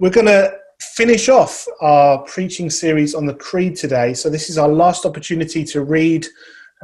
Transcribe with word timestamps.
We're 0.00 0.10
going 0.10 0.26
to 0.26 0.52
finish 0.80 1.28
off 1.28 1.68
our 1.80 2.24
preaching 2.24 2.68
series 2.68 3.14
on 3.14 3.26
the 3.26 3.34
Creed 3.34 3.76
today. 3.76 4.12
So, 4.12 4.28
this 4.28 4.50
is 4.50 4.58
our 4.58 4.68
last 4.68 5.06
opportunity 5.06 5.62
to 5.66 5.84
read 5.84 6.26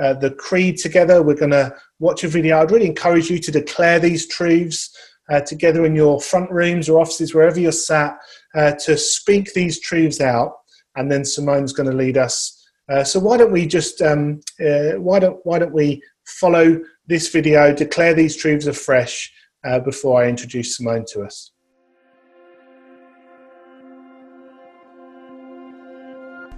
uh, 0.00 0.14
the 0.14 0.30
Creed 0.30 0.76
together. 0.76 1.20
We're 1.20 1.34
going 1.34 1.50
to 1.50 1.74
watch 1.98 2.22
a 2.22 2.28
video. 2.28 2.60
I'd 2.60 2.70
really 2.70 2.86
encourage 2.86 3.28
you 3.28 3.40
to 3.40 3.50
declare 3.50 3.98
these 3.98 4.28
truths 4.28 4.96
uh, 5.28 5.40
together 5.40 5.84
in 5.86 5.96
your 5.96 6.20
front 6.20 6.52
rooms 6.52 6.88
or 6.88 7.00
offices, 7.00 7.34
wherever 7.34 7.58
you're 7.58 7.72
sat, 7.72 8.16
uh, 8.54 8.72
to 8.84 8.96
speak 8.96 9.54
these 9.54 9.80
truths 9.80 10.20
out. 10.20 10.52
And 10.94 11.10
then 11.10 11.24
Simone's 11.24 11.72
going 11.72 11.90
to 11.90 11.96
lead 11.96 12.16
us. 12.16 12.64
Uh, 12.88 13.02
so, 13.02 13.18
why 13.18 13.38
don't 13.38 13.50
we 13.50 13.66
just 13.66 14.00
um, 14.02 14.40
uh, 14.64 14.92
why 15.00 15.18
don't 15.18 15.40
why 15.42 15.58
don't 15.58 15.74
we 15.74 16.00
follow 16.26 16.80
this 17.08 17.28
video, 17.28 17.74
declare 17.74 18.14
these 18.14 18.36
truths 18.36 18.66
afresh 18.66 19.32
uh, 19.64 19.80
before 19.80 20.22
I 20.22 20.28
introduce 20.28 20.76
Simone 20.76 21.04
to 21.08 21.22
us. 21.22 21.50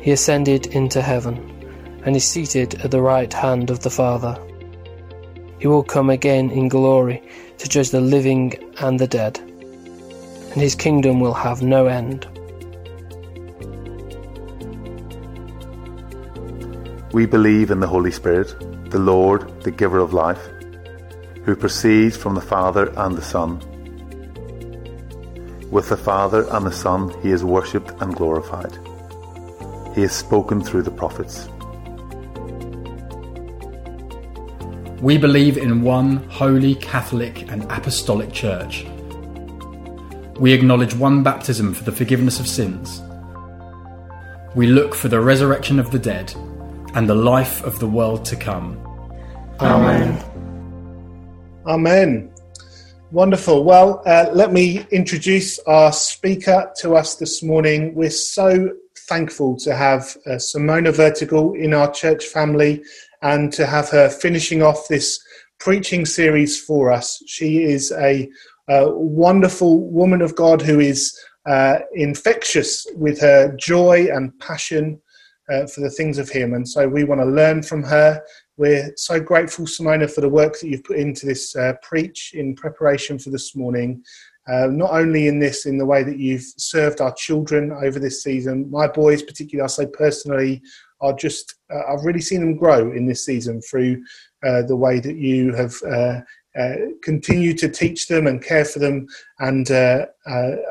He 0.00 0.12
ascended 0.12 0.66
into 0.66 1.02
heaven 1.02 1.36
and 2.04 2.16
is 2.16 2.24
seated 2.24 2.74
at 2.82 2.90
the 2.90 3.02
right 3.02 3.32
hand 3.32 3.70
of 3.70 3.80
the 3.80 3.90
Father. 3.90 4.36
He 5.58 5.66
will 5.66 5.82
come 5.82 6.10
again 6.10 6.50
in 6.50 6.68
glory 6.68 7.22
to 7.58 7.68
judge 7.68 7.90
the 7.90 8.00
living 8.00 8.54
and 8.80 8.98
the 8.98 9.06
dead, 9.06 9.38
and 9.38 10.62
his 10.62 10.74
kingdom 10.74 11.20
will 11.20 11.34
have 11.34 11.62
no 11.62 11.86
end. 11.86 12.26
We 17.12 17.26
believe 17.26 17.70
in 17.70 17.80
the 17.80 17.86
Holy 17.86 18.12
Spirit, 18.12 18.54
the 18.90 18.98
Lord, 18.98 19.62
the 19.62 19.70
giver 19.70 19.98
of 19.98 20.12
life, 20.12 20.44
who 21.44 21.56
proceeds 21.56 22.16
from 22.16 22.34
the 22.34 22.40
Father 22.40 22.92
and 22.96 23.16
the 23.16 23.22
Son 23.22 23.60
with 25.70 25.88
the 25.90 25.96
Father 25.96 26.46
and 26.50 26.66
the 26.66 26.72
Son 26.72 27.14
he 27.22 27.30
is 27.30 27.44
worshipped 27.44 27.90
and 28.00 28.14
glorified. 28.14 28.78
He 29.98 30.02
has 30.02 30.12
spoken 30.12 30.62
through 30.62 30.82
the 30.82 30.92
prophets. 30.92 31.48
We 35.02 35.18
believe 35.18 35.58
in 35.58 35.82
one 35.82 36.18
holy, 36.28 36.76
Catholic, 36.76 37.50
and 37.50 37.64
Apostolic 37.64 38.30
Church. 38.30 38.86
We 40.38 40.52
acknowledge 40.52 40.94
one 40.94 41.24
baptism 41.24 41.74
for 41.74 41.82
the 41.82 41.90
forgiveness 41.90 42.38
of 42.38 42.46
sins. 42.46 43.02
We 44.54 44.68
look 44.68 44.94
for 44.94 45.08
the 45.08 45.18
resurrection 45.18 45.80
of 45.80 45.90
the 45.90 45.98
dead 45.98 46.32
and 46.94 47.08
the 47.08 47.16
life 47.16 47.64
of 47.64 47.80
the 47.80 47.88
world 47.88 48.24
to 48.26 48.36
come. 48.36 48.78
Amen. 49.58 50.22
Amen. 51.66 52.32
Wonderful. 53.10 53.64
Well, 53.64 54.04
uh, 54.06 54.26
let 54.32 54.52
me 54.52 54.86
introduce 54.92 55.58
our 55.66 55.92
speaker 55.92 56.70
to 56.82 56.94
us 56.94 57.16
this 57.16 57.42
morning. 57.42 57.96
We're 57.96 58.10
so 58.10 58.76
thankful 59.08 59.56
to 59.56 59.74
have 59.74 60.16
uh, 60.26 60.32
Simona 60.32 60.94
Vertical 60.94 61.54
in 61.54 61.72
our 61.74 61.90
church 61.90 62.26
family 62.26 62.82
and 63.22 63.52
to 63.52 63.66
have 63.66 63.88
her 63.88 64.08
finishing 64.08 64.62
off 64.62 64.86
this 64.88 65.18
preaching 65.58 66.06
series 66.06 66.60
for 66.60 66.92
us. 66.92 67.22
She 67.26 67.62
is 67.62 67.90
a, 67.92 68.28
a 68.68 68.90
wonderful 68.90 69.90
woman 69.90 70.22
of 70.22 70.36
God 70.36 70.62
who 70.62 70.78
is 70.78 71.18
uh, 71.46 71.78
infectious 71.94 72.86
with 72.94 73.20
her 73.20 73.56
joy 73.56 74.08
and 74.12 74.38
passion 74.38 75.00
uh, 75.50 75.66
for 75.66 75.80
the 75.80 75.90
things 75.90 76.18
of 76.18 76.28
Him. 76.28 76.54
And 76.54 76.68
so 76.68 76.86
we 76.86 77.04
want 77.04 77.20
to 77.20 77.26
learn 77.26 77.62
from 77.62 77.82
her 77.84 78.22
we're 78.58 78.92
so 78.96 79.20
grateful, 79.20 79.64
Simona, 79.66 80.12
for 80.12 80.20
the 80.20 80.28
work 80.28 80.58
that 80.58 80.66
you've 80.66 80.84
put 80.84 80.98
into 80.98 81.26
this 81.26 81.54
uh, 81.54 81.74
preach 81.80 82.34
in 82.34 82.56
preparation 82.56 83.18
for 83.18 83.30
this 83.30 83.54
morning. 83.54 84.04
Uh, 84.48 84.66
not 84.66 84.90
only 84.90 85.28
in 85.28 85.38
this, 85.38 85.66
in 85.66 85.78
the 85.78 85.86
way 85.86 86.02
that 86.02 86.18
you've 86.18 86.44
served 86.56 87.00
our 87.00 87.14
children 87.14 87.70
over 87.70 87.98
this 87.98 88.22
season. 88.22 88.68
My 88.70 88.88
boys, 88.88 89.22
particularly, 89.22 89.64
I 89.64 89.68
say 89.68 89.86
personally, 89.92 90.62
are 91.00 91.12
just, 91.12 91.54
uh, 91.72 91.82
I've 91.88 92.04
really 92.04 92.20
seen 92.20 92.40
them 92.40 92.56
grow 92.56 92.90
in 92.92 93.06
this 93.06 93.24
season 93.24 93.60
through 93.62 94.02
uh, 94.44 94.62
the 94.62 94.76
way 94.76 94.98
that 95.00 95.16
you 95.16 95.54
have 95.54 95.74
uh, 96.58 96.62
uh, 96.62 97.56
to 97.56 97.68
teach 97.68 98.08
them 98.08 98.26
and 98.26 98.42
care 98.42 98.64
for 98.64 98.78
them. 98.78 99.06
And 99.38 99.68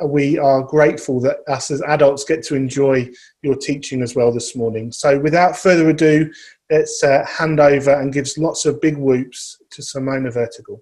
we 0.06 0.38
are 0.38 0.62
grateful 0.64 1.20
that 1.22 1.38
us 1.48 1.72
as 1.72 1.81
adults 1.84 2.24
get 2.24 2.44
to 2.46 2.56
enjoy 2.56 3.09
your 3.42 3.56
teaching 3.56 4.02
as 4.02 4.16
well 4.16 4.31
this 4.31 4.56
morning. 4.56 4.92
So, 4.92 5.20
without 5.20 5.58
further 5.58 5.90
ado, 5.90 6.31
let's 6.70 7.03
uh, 7.03 7.26
hand 7.26 7.59
over 7.59 7.92
and 7.92 8.14
gives 8.14 8.38
lots 8.38 8.66
of 8.66 8.81
big 8.81 8.97
whoops 8.97 9.62
to 9.72 9.81
Simona 9.81 10.31
Vertical. 10.31 10.81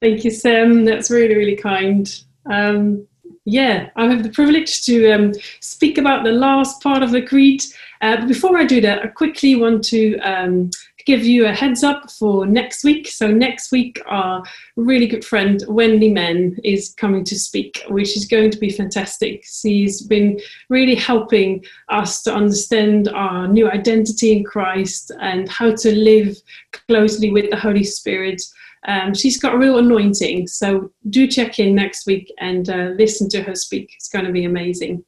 Thank 0.00 0.24
you, 0.24 0.30
Sam. 0.30 0.84
That's 0.84 1.10
really, 1.10 1.36
really 1.36 1.56
kind. 1.56 2.12
Um, 2.50 3.06
yeah, 3.44 3.90
I 3.96 4.06
have 4.06 4.22
the 4.22 4.30
privilege 4.30 4.82
to 4.82 5.12
um, 5.12 5.32
speak 5.60 5.98
about 5.98 6.24
the 6.24 6.32
last 6.32 6.82
part 6.82 7.02
of 7.02 7.12
the 7.12 7.22
creed. 7.22 7.62
Uh, 8.00 8.16
but 8.16 8.28
before 8.28 8.58
I 8.58 8.64
do 8.64 8.80
that, 8.80 9.02
I 9.02 9.06
quickly 9.06 9.54
want 9.54 9.84
to 9.84 10.18
um, 10.18 10.70
give 11.06 11.24
you 11.24 11.46
a 11.46 11.52
heads 11.52 11.84
up 11.84 12.10
for 12.10 12.46
next 12.46 12.84
week. 12.84 13.06
So 13.06 13.28
next 13.28 13.70
week, 13.70 14.02
our 14.06 14.42
really 14.74 15.06
good 15.06 15.24
friend 15.24 15.62
Wendy 15.68 16.10
Men 16.10 16.58
is 16.64 16.94
coming 16.98 17.24
to 17.24 17.38
speak, 17.38 17.82
which 17.88 18.16
is 18.16 18.26
going 18.26 18.50
to 18.50 18.58
be 18.58 18.70
fantastic. 18.70 19.44
She's 19.44 20.02
been 20.02 20.40
really 20.68 20.96
helping 20.96 21.64
us 21.88 22.22
to 22.24 22.34
understand 22.34 23.08
our 23.08 23.46
new 23.46 23.70
identity 23.70 24.32
in 24.32 24.44
Christ 24.44 25.12
and 25.20 25.48
how 25.48 25.74
to 25.76 25.96
live 25.96 26.36
closely 26.72 27.30
with 27.30 27.50
the 27.50 27.56
Holy 27.56 27.84
Spirit. 27.84 28.42
Um, 28.88 29.14
she's 29.14 29.38
got 29.38 29.54
a 29.54 29.58
real 29.58 29.78
anointing, 29.78 30.48
so 30.48 30.90
do 31.10 31.26
check 31.26 31.58
in 31.58 31.74
next 31.74 32.06
week 32.06 32.32
and 32.38 32.68
uh, 32.68 32.90
listen 32.98 33.28
to 33.30 33.42
her 33.42 33.54
speak. 33.54 33.92
It's 33.96 34.08
going 34.08 34.24
to 34.24 34.32
be 34.32 34.44
amazing. 34.44 35.04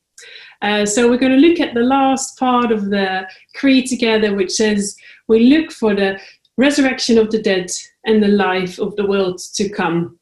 Uh, 0.62 0.84
so 0.84 1.08
we're 1.08 1.18
going 1.18 1.32
to 1.32 1.48
look 1.48 1.60
at 1.60 1.74
the 1.74 1.80
last 1.80 2.38
part 2.38 2.72
of 2.72 2.90
the 2.90 3.26
creed 3.54 3.86
together, 3.86 4.34
which 4.34 4.52
says 4.52 4.96
we 5.28 5.50
look 5.50 5.70
for 5.70 5.94
the 5.94 6.20
resurrection 6.56 7.18
of 7.18 7.30
the 7.30 7.40
dead 7.40 7.70
and 8.04 8.22
the 8.22 8.28
life 8.28 8.78
of 8.78 8.96
the 8.96 9.06
world 9.06 9.38
to 9.54 9.68
come. 9.68 10.18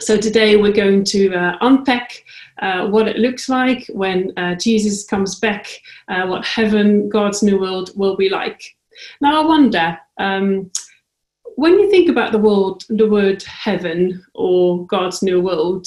So 0.00 0.16
today 0.16 0.56
we're 0.56 0.72
going 0.72 1.04
to 1.04 1.34
uh, 1.34 1.58
unpack 1.60 2.24
uh, 2.60 2.88
what 2.88 3.06
it 3.06 3.18
looks 3.18 3.48
like 3.48 3.86
when 3.92 4.32
uh, 4.36 4.54
Jesus 4.56 5.04
comes 5.04 5.38
back, 5.38 5.68
uh, 6.08 6.26
what 6.26 6.44
heaven, 6.44 7.08
God's 7.08 7.42
new 7.42 7.60
world 7.60 7.90
will 7.94 8.16
be 8.16 8.28
like. 8.28 8.74
Now 9.20 9.42
I 9.42 9.46
wonder, 9.46 9.98
um, 10.18 10.70
when 11.56 11.78
you 11.78 11.90
think 11.90 12.08
about 12.08 12.32
the 12.32 12.38
word, 12.38 12.84
the 12.88 13.08
word 13.08 13.42
heaven 13.42 14.24
or 14.34 14.86
God's 14.86 15.22
new 15.22 15.40
world, 15.40 15.86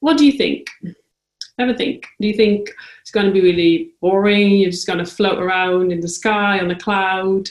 what 0.00 0.18
do 0.18 0.26
you 0.26 0.32
think? 0.32 0.68
Ever 1.58 1.72
think? 1.72 2.06
Do 2.20 2.28
you 2.28 2.34
think 2.34 2.70
it's 3.00 3.10
going 3.10 3.26
to 3.26 3.32
be 3.32 3.40
really 3.40 3.92
boring? 4.02 4.56
You're 4.56 4.70
just 4.70 4.86
going 4.86 4.98
to 4.98 5.06
float 5.06 5.38
around 5.38 5.90
in 5.90 6.00
the 6.00 6.08
sky 6.08 6.60
on 6.60 6.70
a 6.70 6.78
cloud? 6.78 7.48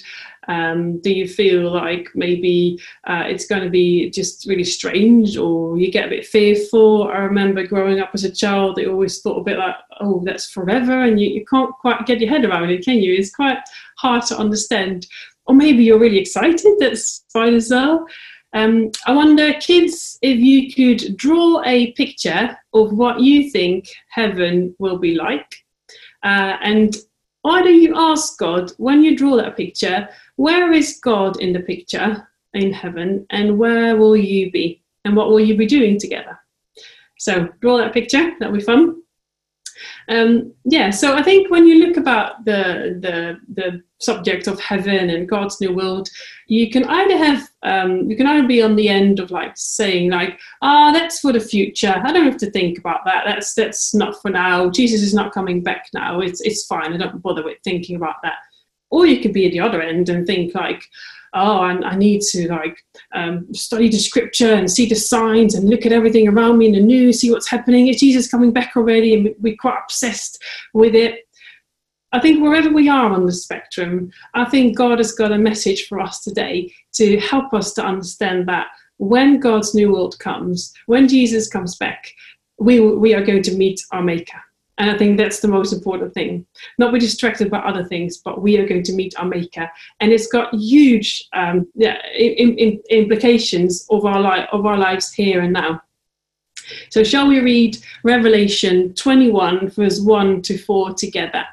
Um, 0.48 1.00
do 1.00 1.12
you 1.12 1.28
feel 1.28 1.74
like 1.74 2.10
maybe 2.14 2.80
uh, 3.08 3.24
it's 3.26 3.48
going 3.48 3.64
to 3.64 3.70
be 3.70 4.12
just 4.12 4.46
really 4.46 4.64
strange 4.64 5.38
or 5.38 5.78
you 5.80 5.92
get 5.92 6.06
a 6.06 6.10
bit 6.10 6.28
fearful? 6.28 7.08
I 7.08 7.18
remember 7.18 7.66
growing 7.66 8.00
up 8.00 8.12
as 8.14 8.24
a 8.24 8.32
child, 8.32 8.80
I 8.80 8.86
always 8.86 9.22
thought 9.22 9.40
a 9.40 9.44
bit 9.44 9.58
like, 9.58 9.76
oh, 10.02 10.22
that's 10.24 10.52
forever. 10.52 11.02
And 11.02 11.20
you, 11.20 11.30
you 11.30 11.46
can't 11.46 11.74
quite 11.82 12.06
get 12.06 12.22
your 12.22 12.30
head 12.30 12.46
around 12.46 12.70
it, 12.70 12.86
can 12.86 13.00
you? 13.00 13.16
It's 13.16 13.34
quite 13.34 13.58
hard 13.98 14.24
to 14.28 14.38
understand. 14.38 15.08
Or 15.48 15.56
maybe 15.56 15.84
you're 15.84 16.00
really 16.00 16.20
excited 16.20 16.76
that 16.80 16.98
spiders 16.98 17.72
are. 17.72 18.06
Um, 18.56 18.90
I 19.06 19.12
wonder, 19.12 19.52
kids, 19.60 20.18
if 20.22 20.40
you 20.40 20.74
could 20.74 21.18
draw 21.18 21.62
a 21.66 21.92
picture 21.92 22.58
of 22.74 22.94
what 22.94 23.20
you 23.20 23.52
think 23.52 23.90
heaven 24.08 24.74
will 24.80 24.98
be 24.98 25.14
like. 25.14 25.66
Uh, 26.24 26.56
and 26.62 26.96
why 27.42 27.62
do 27.62 27.70
you 27.70 27.94
ask 27.98 28.40
God, 28.40 28.72
when 28.78 29.04
you 29.04 29.18
draw 29.18 29.36
that 29.36 29.58
picture, 29.58 30.08
where 30.38 30.72
is 30.72 31.02
God 31.04 31.42
in 31.42 31.52
the 31.52 31.60
picture 31.60 32.26
in 32.54 32.72
heaven 32.72 33.26
and 33.30 33.60
where 33.60 33.98
will 33.98 34.16
you 34.16 34.50
be? 34.52 34.82
And 35.04 35.18
what 35.18 35.30
will 35.30 35.42
you 35.42 35.58
be 35.58 35.68
doing 35.68 36.00
together? 36.00 36.40
So 37.20 37.50
draw 37.60 37.78
that 37.80 37.94
picture, 37.94 38.32
that'll 38.40 38.56
be 38.56 38.62
fun. 38.62 39.02
Um, 40.10 40.54
yeah, 40.64 40.90
so 40.90 41.16
I 41.16 41.24
think 41.24 41.50
when 41.50 41.66
you 41.66 41.86
look 41.86 41.98
about 41.98 42.46
the, 42.46 42.98
the 43.00 43.40
the 43.54 43.84
subject 44.00 44.48
of 44.48 44.60
heaven 44.60 45.10
and 45.10 45.28
God's 45.28 45.60
new 45.60 45.74
world, 45.74 46.10
you 46.48 46.70
can 46.70 46.86
either 46.86 47.18
have 47.18 47.50
um, 47.64 48.10
you 48.10 48.16
can 48.16 48.28
either 48.28 48.48
be 48.48 48.62
on 48.62 48.76
the 48.76 48.90
end 48.90 49.20
of 49.20 49.32
like 49.32 49.54
saying 49.56 50.12
like 50.12 50.40
ah 50.62 50.90
oh, 50.90 50.94
that's 50.94 51.20
for 51.20 51.34
the 51.34 51.40
future. 51.40 52.02
I 52.04 52.12
don't 52.12 52.26
have 52.26 52.38
to 52.38 52.52
think 52.52 52.78
about 52.78 53.06
that. 53.06 53.24
That's 53.26 53.54
that's 53.54 53.94
not 53.94 54.22
for 54.22 54.30
now. 54.30 54.70
Jesus 54.70 55.02
is 55.02 55.14
not 55.14 55.34
coming 55.34 55.64
back 55.64 55.88
now. 55.94 56.22
It's 56.22 56.42
it's 56.42 56.66
fine. 56.66 56.94
I 56.94 56.98
don't 56.98 57.22
bother 57.22 57.44
with 57.44 57.58
thinking 57.64 57.96
about 57.96 58.16
that. 58.24 58.38
Or 58.92 59.06
you 59.06 59.20
could 59.20 59.34
be 59.34 59.46
at 59.46 59.52
the 59.52 59.60
other 59.60 59.82
end 59.82 60.10
and 60.10 60.26
think 60.26 60.54
like 60.56 60.84
oh, 61.36 61.58
I, 61.60 61.74
I 61.82 61.96
need 61.96 62.22
to 62.22 62.48
like 62.48 62.84
um, 63.14 63.54
study 63.54 63.90
the 63.90 63.98
scripture 63.98 64.54
and 64.54 64.72
see 64.72 64.88
the 64.88 64.96
signs 64.96 65.54
and 65.54 65.70
look 65.70 65.86
at 65.86 65.92
everything 65.92 66.28
around 66.28 66.58
me 66.58 66.68
in 66.68 66.74
the 66.74 66.82
news, 66.82 67.20
see 67.20 67.32
what's 67.32 67.50
happening. 67.50 67.88
Is 67.88 68.00
Jesus 68.00 68.30
coming 68.30 68.52
back 68.52 68.74
already? 68.76 69.14
And 69.14 69.36
we're 69.40 69.58
quite 69.60 69.80
obsessed 69.84 70.42
with 70.74 70.96
it. 70.96 71.20
I 72.12 72.20
think 72.20 72.42
wherever 72.42 72.72
we 72.72 72.88
are 72.88 73.12
on 73.12 73.26
the 73.26 73.34
spectrum, 73.34 74.10
I 74.34 74.46
think 74.46 74.78
God 74.78 75.00
has 75.00 75.12
got 75.12 75.34
a 75.34 75.38
message 75.38 75.88
for 75.88 76.00
us 76.00 76.24
today 76.24 76.74
to 76.94 77.20
help 77.20 77.54
us 77.54 77.74
to 77.74 77.84
understand 77.84 78.48
that 78.48 78.68
when 78.98 79.42
God's 79.42 79.76
new 79.76 79.92
world 79.92 80.18
comes, 80.20 80.74
when 80.86 81.10
Jesus 81.10 81.50
comes 81.50 81.76
back, 81.76 82.14
we, 82.58 82.80
we 82.80 83.14
are 83.14 83.26
going 83.26 83.44
to 83.44 83.56
meet 83.56 83.82
our 83.92 84.02
Maker. 84.02 84.40
And 84.78 84.92
I 84.92 84.98
think 84.98 85.18
that's 85.18 85.40
the 85.40 85.48
most 85.48 85.72
important 85.72 86.14
thing. 86.14 86.46
Not 86.78 86.94
be 86.94 87.00
distracted 87.00 87.50
by 87.50 87.60
other 87.60 87.86
things, 87.86 88.18
but 88.18 88.42
we 88.42 88.58
are 88.58 88.68
going 88.68 88.84
to 88.84 88.94
meet 88.94 89.18
our 89.18 89.26
Maker, 89.26 89.70
and 90.00 90.12
it's 90.12 90.28
got 90.28 90.54
huge 90.54 91.28
um, 91.34 91.68
yeah, 91.76 91.98
in, 92.18 92.58
in, 92.58 92.82
implications 92.90 93.88
of 93.90 94.06
our 94.06 94.20
life 94.20 94.48
of 94.52 94.66
our 94.66 94.78
lives 94.78 95.14
here 95.14 95.42
and 95.42 95.54
now. 95.54 95.82
So, 96.90 97.04
shall 97.04 97.28
we 97.28 97.40
read 97.40 97.78
Revelation 98.04 98.94
21, 98.96 99.70
verse 99.70 100.02
1 100.02 100.42
to 100.44 100.58
4 100.58 100.94
together? 100.94 101.46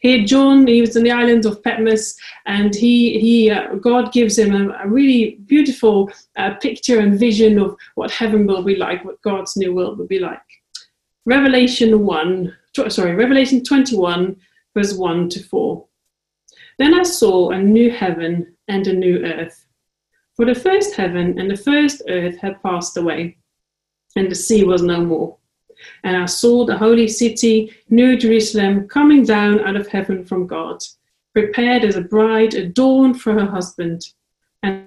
Here, 0.00 0.24
John, 0.24 0.66
he 0.66 0.80
was 0.80 0.96
in 0.96 1.04
the 1.04 1.12
island 1.12 1.46
of 1.46 1.62
Patmos, 1.62 2.16
and 2.46 2.74
he, 2.74 3.20
he 3.20 3.50
uh, 3.52 3.76
God 3.76 4.12
gives 4.12 4.36
him 4.36 4.52
a, 4.52 4.84
a 4.84 4.88
really 4.88 5.38
beautiful 5.46 6.10
uh, 6.36 6.54
picture 6.54 6.98
and 6.98 7.20
vision 7.20 7.60
of 7.60 7.76
what 7.94 8.10
heaven 8.10 8.44
will 8.44 8.64
be 8.64 8.74
like, 8.74 9.04
what 9.04 9.22
God's 9.22 9.56
new 9.56 9.72
world 9.72 9.98
will 9.98 10.08
be 10.08 10.18
like. 10.18 10.40
Revelation 11.24 12.04
1, 12.04 12.56
sorry, 12.88 13.14
Revelation 13.14 13.62
21, 13.62 14.36
verse 14.74 14.94
1 14.94 15.28
to 15.30 15.42
4. 15.42 15.86
Then 16.78 16.94
I 16.94 17.02
saw 17.04 17.50
a 17.50 17.58
new 17.58 17.90
heaven 17.90 18.56
and 18.68 18.86
a 18.86 18.92
new 18.92 19.24
earth. 19.24 19.66
For 20.34 20.46
the 20.46 20.54
first 20.54 20.94
heaven 20.94 21.38
and 21.38 21.50
the 21.50 21.56
first 21.56 22.02
earth 22.08 22.38
had 22.38 22.62
passed 22.62 22.96
away, 22.96 23.36
and 24.16 24.30
the 24.30 24.34
sea 24.34 24.64
was 24.64 24.82
no 24.82 25.04
more. 25.04 25.36
And 26.04 26.16
I 26.16 26.26
saw 26.26 26.64
the 26.64 26.78
holy 26.78 27.08
city, 27.08 27.72
New 27.90 28.16
Jerusalem, 28.16 28.88
coming 28.88 29.24
down 29.24 29.60
out 29.60 29.76
of 29.76 29.88
heaven 29.88 30.24
from 30.24 30.46
God, 30.46 30.82
prepared 31.34 31.84
as 31.84 31.96
a 31.96 32.02
bride 32.02 32.54
adorned 32.54 33.20
for 33.20 33.32
her 33.32 33.46
husband. 33.46 34.02
And 34.62 34.86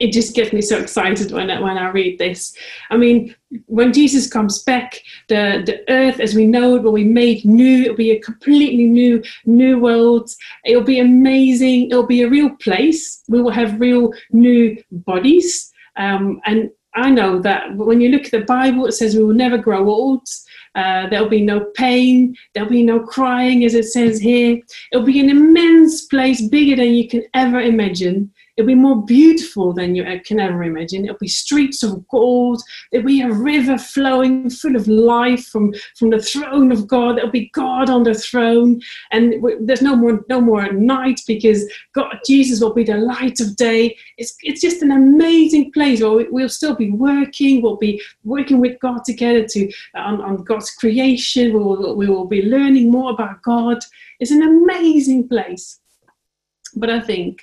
it 0.00 0.12
just 0.12 0.34
gets 0.34 0.52
me 0.52 0.62
so 0.62 0.78
excited 0.78 1.30
when 1.30 1.50
I, 1.50 1.60
when 1.60 1.76
I 1.76 1.90
read 1.90 2.18
this. 2.18 2.56
I 2.88 2.96
mean, 2.96 3.34
when 3.66 3.92
Jesus 3.92 4.26
comes 4.26 4.62
back, 4.62 4.98
the, 5.28 5.62
the 5.66 5.84
earth 5.92 6.20
as 6.20 6.34
we 6.34 6.46
know 6.46 6.76
it 6.76 6.82
will 6.82 6.94
be 6.94 7.04
made 7.04 7.44
new. 7.44 7.82
It'll 7.82 7.96
be 7.96 8.12
a 8.12 8.20
completely 8.20 8.86
new 8.86 9.22
new 9.44 9.78
world. 9.78 10.30
It'll 10.64 10.82
be 10.82 11.00
amazing. 11.00 11.90
It'll 11.90 12.06
be 12.06 12.22
a 12.22 12.30
real 12.30 12.50
place. 12.56 13.22
We 13.28 13.42
will 13.42 13.50
have 13.50 13.78
real 13.78 14.12
new 14.32 14.82
bodies. 14.90 15.70
Um, 15.96 16.40
and 16.46 16.70
I 16.94 17.10
know 17.10 17.40
that 17.42 17.76
when 17.76 18.00
you 18.00 18.08
look 18.08 18.24
at 18.24 18.32
the 18.32 18.40
Bible, 18.40 18.86
it 18.86 18.92
says 18.92 19.14
we 19.14 19.22
will 19.22 19.34
never 19.34 19.58
grow 19.58 19.88
old. 19.88 20.26
Uh, 20.74 21.08
there'll 21.08 21.28
be 21.28 21.42
no 21.42 21.66
pain. 21.74 22.34
There'll 22.54 22.70
be 22.70 22.82
no 22.82 23.00
crying, 23.00 23.64
as 23.64 23.74
it 23.74 23.84
says 23.84 24.18
here. 24.18 24.60
It'll 24.92 25.04
be 25.04 25.20
an 25.20 25.28
immense 25.28 26.06
place, 26.06 26.40
bigger 26.40 26.76
than 26.76 26.94
you 26.94 27.08
can 27.08 27.24
ever 27.34 27.60
imagine. 27.60 28.32
It'll 28.60 28.66
be 28.66 28.74
more 28.74 29.02
beautiful 29.02 29.72
than 29.72 29.94
you 29.94 30.04
can 30.22 30.38
ever 30.38 30.62
imagine. 30.62 31.06
It'll 31.06 31.16
be 31.16 31.28
streets 31.28 31.82
of 31.82 32.06
gold. 32.08 32.62
There'll 32.92 33.06
be 33.06 33.22
a 33.22 33.32
river 33.32 33.78
flowing 33.78 34.50
full 34.50 34.76
of 34.76 34.86
life 34.86 35.46
from, 35.46 35.72
from 35.96 36.10
the 36.10 36.20
throne 36.20 36.70
of 36.70 36.86
God. 36.86 37.16
There'll 37.16 37.30
be 37.30 37.50
God 37.54 37.88
on 37.88 38.02
the 38.02 38.12
throne. 38.12 38.82
And 39.12 39.42
there's 39.60 39.80
no 39.80 39.96
more, 39.96 40.26
no 40.28 40.42
more 40.42 40.70
night 40.72 41.22
because 41.26 41.64
God, 41.94 42.18
Jesus 42.26 42.60
will 42.60 42.74
be 42.74 42.84
the 42.84 42.98
light 42.98 43.40
of 43.40 43.56
day. 43.56 43.96
It's, 44.18 44.36
it's 44.42 44.60
just 44.60 44.82
an 44.82 44.90
amazing 44.90 45.72
place 45.72 46.02
where 46.02 46.26
we'll 46.30 46.50
still 46.50 46.74
be 46.74 46.90
working. 46.90 47.62
We'll 47.62 47.78
be 47.78 48.02
working 48.24 48.60
with 48.60 48.78
God 48.80 49.04
together 49.06 49.46
to, 49.46 49.72
on, 49.94 50.20
on 50.20 50.44
God's 50.44 50.70
creation. 50.72 51.54
We 51.54 51.60
will, 51.60 51.96
we 51.96 52.08
will 52.10 52.26
be 52.26 52.42
learning 52.42 52.90
more 52.90 53.12
about 53.12 53.40
God. 53.40 53.78
It's 54.18 54.32
an 54.32 54.42
amazing 54.42 55.28
place. 55.28 55.80
But 56.76 56.90
I 56.90 57.00
think 57.00 57.40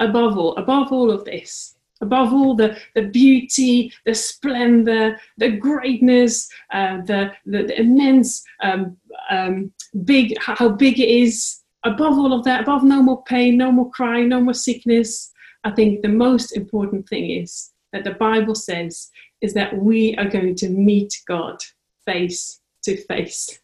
above 0.00 0.36
all, 0.36 0.56
above 0.56 0.92
all 0.92 1.10
of 1.10 1.24
this, 1.24 1.76
above 2.00 2.32
all 2.32 2.54
the, 2.54 2.76
the 2.94 3.02
beauty, 3.02 3.92
the 4.04 4.14
splendor, 4.14 5.20
the 5.36 5.50
greatness, 5.50 6.50
uh, 6.72 6.98
the, 7.02 7.32
the, 7.46 7.64
the, 7.64 7.80
immense 7.80 8.42
um, 8.62 8.96
um, 9.30 9.70
big, 10.04 10.36
how 10.40 10.68
big 10.68 10.98
it 10.98 11.08
is, 11.08 11.60
above 11.84 12.14
all 12.14 12.32
of 12.32 12.44
that, 12.44 12.62
above 12.62 12.82
no 12.82 13.02
more 13.02 13.22
pain, 13.24 13.56
no 13.56 13.70
more 13.70 13.90
crying, 13.90 14.28
no 14.28 14.40
more 14.40 14.54
sickness, 14.54 15.32
I 15.62 15.70
think 15.70 16.02
the 16.02 16.08
most 16.08 16.56
important 16.56 17.08
thing 17.08 17.30
is 17.30 17.72
that 17.92 18.04
the 18.04 18.12
Bible 18.12 18.54
says 18.54 19.10
is 19.40 19.54
that 19.54 19.76
we 19.76 20.16
are 20.16 20.28
going 20.28 20.54
to 20.56 20.68
meet 20.68 21.20
God 21.26 21.58
face 22.04 22.60
to 22.84 22.96
face. 22.96 23.58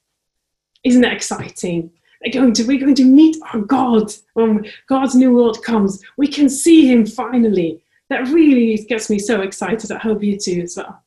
Isn't 0.85 1.03
that 1.03 1.13
exciting? 1.13 1.91
They're 2.23 2.33
going 2.33 2.53
to, 2.55 2.65
we're 2.65 2.81
going 2.81 2.95
to 2.97 3.05
meet 3.05 3.37
our 3.53 3.61
God 3.61 4.13
when 4.35 4.67
God's 4.89 5.15
new 5.15 5.35
world 5.35 5.63
comes. 5.63 6.03
We 6.17 6.29
can 6.29 6.49
see 6.49 6.91
Him 6.91 7.07
finally. 7.07 7.83
That 8.09 8.29
really 8.29 8.77
gets 8.85 9.11
me 9.11 9.19
so 9.19 9.43
excited. 9.43 9.91
I 9.91 9.99
hope 9.99 10.23
you 10.23 10.39
too 10.39 10.61
as 10.63 10.77
well. 10.77 11.03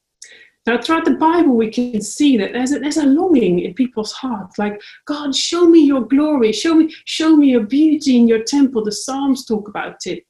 Now, 0.65 0.79
throughout 0.79 1.05
the 1.05 1.15
Bible, 1.15 1.55
we 1.55 1.71
can 1.71 2.01
see 2.01 2.37
that 2.37 2.53
there's 2.53 2.73
a, 2.73 2.79
there's 2.79 2.97
a 2.97 3.05
longing 3.05 3.59
in 3.59 3.73
people's 3.73 4.11
hearts, 4.11 4.59
like 4.59 4.79
God, 5.05 5.33
show 5.35 5.65
me 5.65 5.79
your 5.83 6.01
glory, 6.01 6.51
show 6.51 6.75
me 6.75 6.93
show 7.05 7.35
me 7.35 7.47
your 7.47 7.63
beauty 7.63 8.17
in 8.17 8.27
your 8.27 8.43
temple. 8.43 8.83
The 8.83 8.91
Psalms 8.91 9.45
talk 9.45 9.67
about 9.67 10.05
it, 10.05 10.27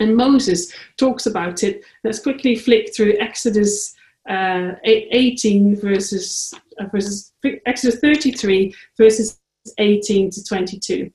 and 0.00 0.16
Moses 0.16 0.72
talks 0.96 1.26
about 1.26 1.64
it. 1.64 1.84
Let's 2.04 2.20
quickly 2.20 2.56
flick 2.56 2.94
through 2.94 3.18
Exodus 3.18 3.94
uh, 4.28 4.72
18 4.84 5.76
verses 5.76 6.54
uh, 6.78 6.86
verses 6.86 7.32
Exodus 7.66 7.98
33 8.00 8.74
verses 8.96 9.40
18 9.78 10.30
to 10.30 10.44
22. 10.44 11.10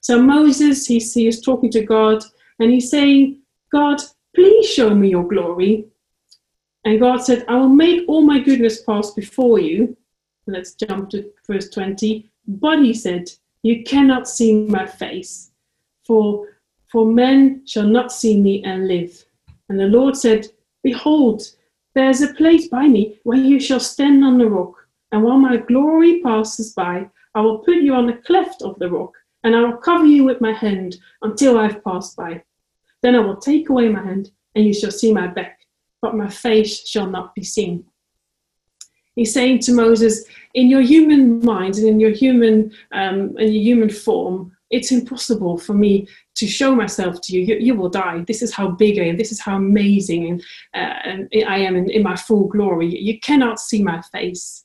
So 0.00 0.20
Moses, 0.20 0.86
he, 0.86 0.98
he 0.98 1.26
is 1.26 1.40
talking 1.40 1.70
to 1.72 1.82
God 1.82 2.22
and 2.58 2.70
he's 2.70 2.90
saying, 2.90 3.40
God, 3.72 4.00
please 4.34 4.68
show 4.68 4.94
me 4.94 5.10
your 5.10 5.26
glory. 5.26 5.86
And 6.84 7.00
God 7.00 7.18
said, 7.18 7.44
I 7.48 7.56
will 7.56 7.68
make 7.68 8.08
all 8.08 8.22
my 8.22 8.40
goodness 8.40 8.82
pass 8.82 9.12
before 9.12 9.58
you. 9.58 9.96
Let's 10.46 10.74
jump 10.74 11.10
to 11.10 11.30
verse 11.46 11.68
20. 11.70 12.28
But 12.46 12.80
he 12.80 12.94
said, 12.94 13.30
You 13.62 13.84
cannot 13.84 14.28
see 14.28 14.64
my 14.64 14.86
face, 14.86 15.50
for, 16.06 16.48
for 16.90 17.04
men 17.06 17.62
shall 17.66 17.86
not 17.86 18.12
see 18.12 18.40
me 18.40 18.64
and 18.64 18.88
live. 18.88 19.24
And 19.68 19.78
the 19.78 19.86
Lord 19.86 20.16
said, 20.16 20.48
Behold, 20.82 21.42
there 21.94 22.08
is 22.08 22.22
a 22.22 22.34
place 22.34 22.68
by 22.68 22.88
me 22.88 23.20
where 23.24 23.38
you 23.38 23.60
shall 23.60 23.80
stand 23.80 24.24
on 24.24 24.38
the 24.38 24.48
rock. 24.48 24.79
And 25.12 25.22
while 25.22 25.38
my 25.38 25.56
glory 25.56 26.20
passes 26.22 26.72
by, 26.72 27.08
I 27.34 27.40
will 27.40 27.58
put 27.58 27.76
you 27.76 27.94
on 27.94 28.06
the 28.06 28.20
cleft 28.26 28.62
of 28.62 28.78
the 28.78 28.90
rock, 28.90 29.12
and 29.44 29.54
I 29.54 29.60
will 29.60 29.76
cover 29.76 30.04
you 30.04 30.24
with 30.24 30.40
my 30.40 30.52
hand 30.52 30.96
until 31.22 31.58
I 31.58 31.68
have 31.68 31.84
passed 31.84 32.16
by. 32.16 32.42
Then 33.02 33.14
I 33.14 33.20
will 33.20 33.36
take 33.36 33.68
away 33.68 33.88
my 33.88 34.02
hand, 34.02 34.30
and 34.54 34.64
you 34.64 34.74
shall 34.74 34.90
see 34.90 35.12
my 35.12 35.26
back, 35.26 35.60
but 36.02 36.16
my 36.16 36.28
face 36.28 36.86
shall 36.86 37.06
not 37.06 37.34
be 37.34 37.44
seen. 37.44 37.84
He's 39.16 39.34
saying 39.34 39.60
to 39.60 39.72
Moses, 39.72 40.24
in 40.54 40.68
your 40.68 40.80
human 40.80 41.44
mind 41.44 41.76
and 41.76 41.86
in 41.86 42.00
your 42.00 42.10
human 42.10 42.72
um, 42.92 43.36
in 43.38 43.52
your 43.52 43.62
human 43.62 43.90
form, 43.90 44.56
it's 44.70 44.92
impossible 44.92 45.58
for 45.58 45.74
me 45.74 46.06
to 46.36 46.46
show 46.46 46.74
myself 46.74 47.20
to 47.22 47.36
you. 47.36 47.42
You, 47.42 47.56
you 47.56 47.74
will 47.74 47.88
die. 47.88 48.24
This 48.26 48.40
is 48.40 48.54
how 48.54 48.68
big 48.68 48.98
I 48.98 49.04
am. 49.04 49.16
This 49.16 49.32
is 49.32 49.40
how 49.40 49.56
amazing 49.56 50.30
and, 50.30 50.40
uh, 50.74 50.98
and 51.04 51.28
I 51.46 51.58
am 51.58 51.76
in, 51.76 51.90
in 51.90 52.02
my 52.02 52.16
full 52.16 52.46
glory. 52.46 52.86
You 52.86 53.18
cannot 53.20 53.58
see 53.58 53.82
my 53.82 54.00
face. 54.12 54.64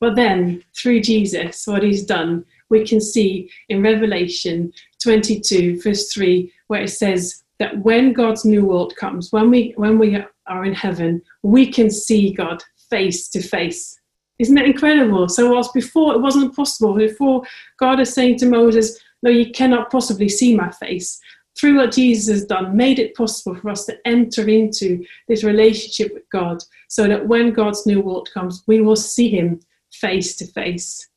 But 0.00 0.16
then, 0.16 0.62
through 0.76 1.00
Jesus, 1.00 1.66
what 1.66 1.82
he's 1.82 2.04
done, 2.04 2.44
we 2.70 2.86
can 2.86 3.00
see 3.00 3.50
in 3.68 3.82
Revelation 3.82 4.72
22, 5.02 5.80
verse 5.82 6.12
3, 6.12 6.52
where 6.68 6.82
it 6.82 6.90
says 6.90 7.42
that 7.58 7.78
when 7.78 8.12
God's 8.12 8.44
new 8.44 8.64
world 8.64 8.94
comes, 8.96 9.32
when 9.32 9.50
we, 9.50 9.72
when 9.76 9.98
we 9.98 10.22
are 10.46 10.64
in 10.64 10.74
heaven, 10.74 11.22
we 11.42 11.70
can 11.70 11.90
see 11.90 12.32
God 12.32 12.62
face 12.90 13.28
to 13.30 13.42
face. 13.42 13.98
Isn't 14.38 14.54
that 14.54 14.66
incredible? 14.66 15.28
So, 15.28 15.52
whilst 15.52 15.74
before 15.74 16.14
it 16.14 16.20
wasn't 16.20 16.54
possible, 16.54 16.94
before 16.94 17.42
God 17.78 17.98
is 17.98 18.12
saying 18.12 18.38
to 18.38 18.46
Moses, 18.46 18.96
No, 19.22 19.30
you 19.30 19.50
cannot 19.50 19.90
possibly 19.90 20.28
see 20.28 20.54
my 20.54 20.70
face, 20.70 21.20
through 21.58 21.76
what 21.76 21.92
Jesus 21.92 22.28
has 22.28 22.44
done, 22.44 22.76
made 22.76 22.98
it 22.98 23.16
possible 23.16 23.56
for 23.56 23.70
us 23.70 23.84
to 23.86 23.98
enter 24.06 24.48
into 24.48 25.04
this 25.26 25.42
relationship 25.42 26.14
with 26.14 26.22
God 26.30 26.62
so 26.88 27.08
that 27.08 27.26
when 27.26 27.52
God's 27.52 27.84
new 27.84 28.00
world 28.00 28.28
comes, 28.32 28.62
we 28.68 28.80
will 28.80 28.96
see 28.96 29.28
Him 29.28 29.60
face 29.92 30.36
to 30.36 30.46
face. 30.46 31.08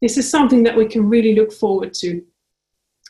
This 0.00 0.16
is 0.16 0.30
something 0.30 0.62
that 0.62 0.76
we 0.76 0.86
can 0.86 1.08
really 1.08 1.34
look 1.34 1.52
forward 1.52 1.94
to. 1.94 2.22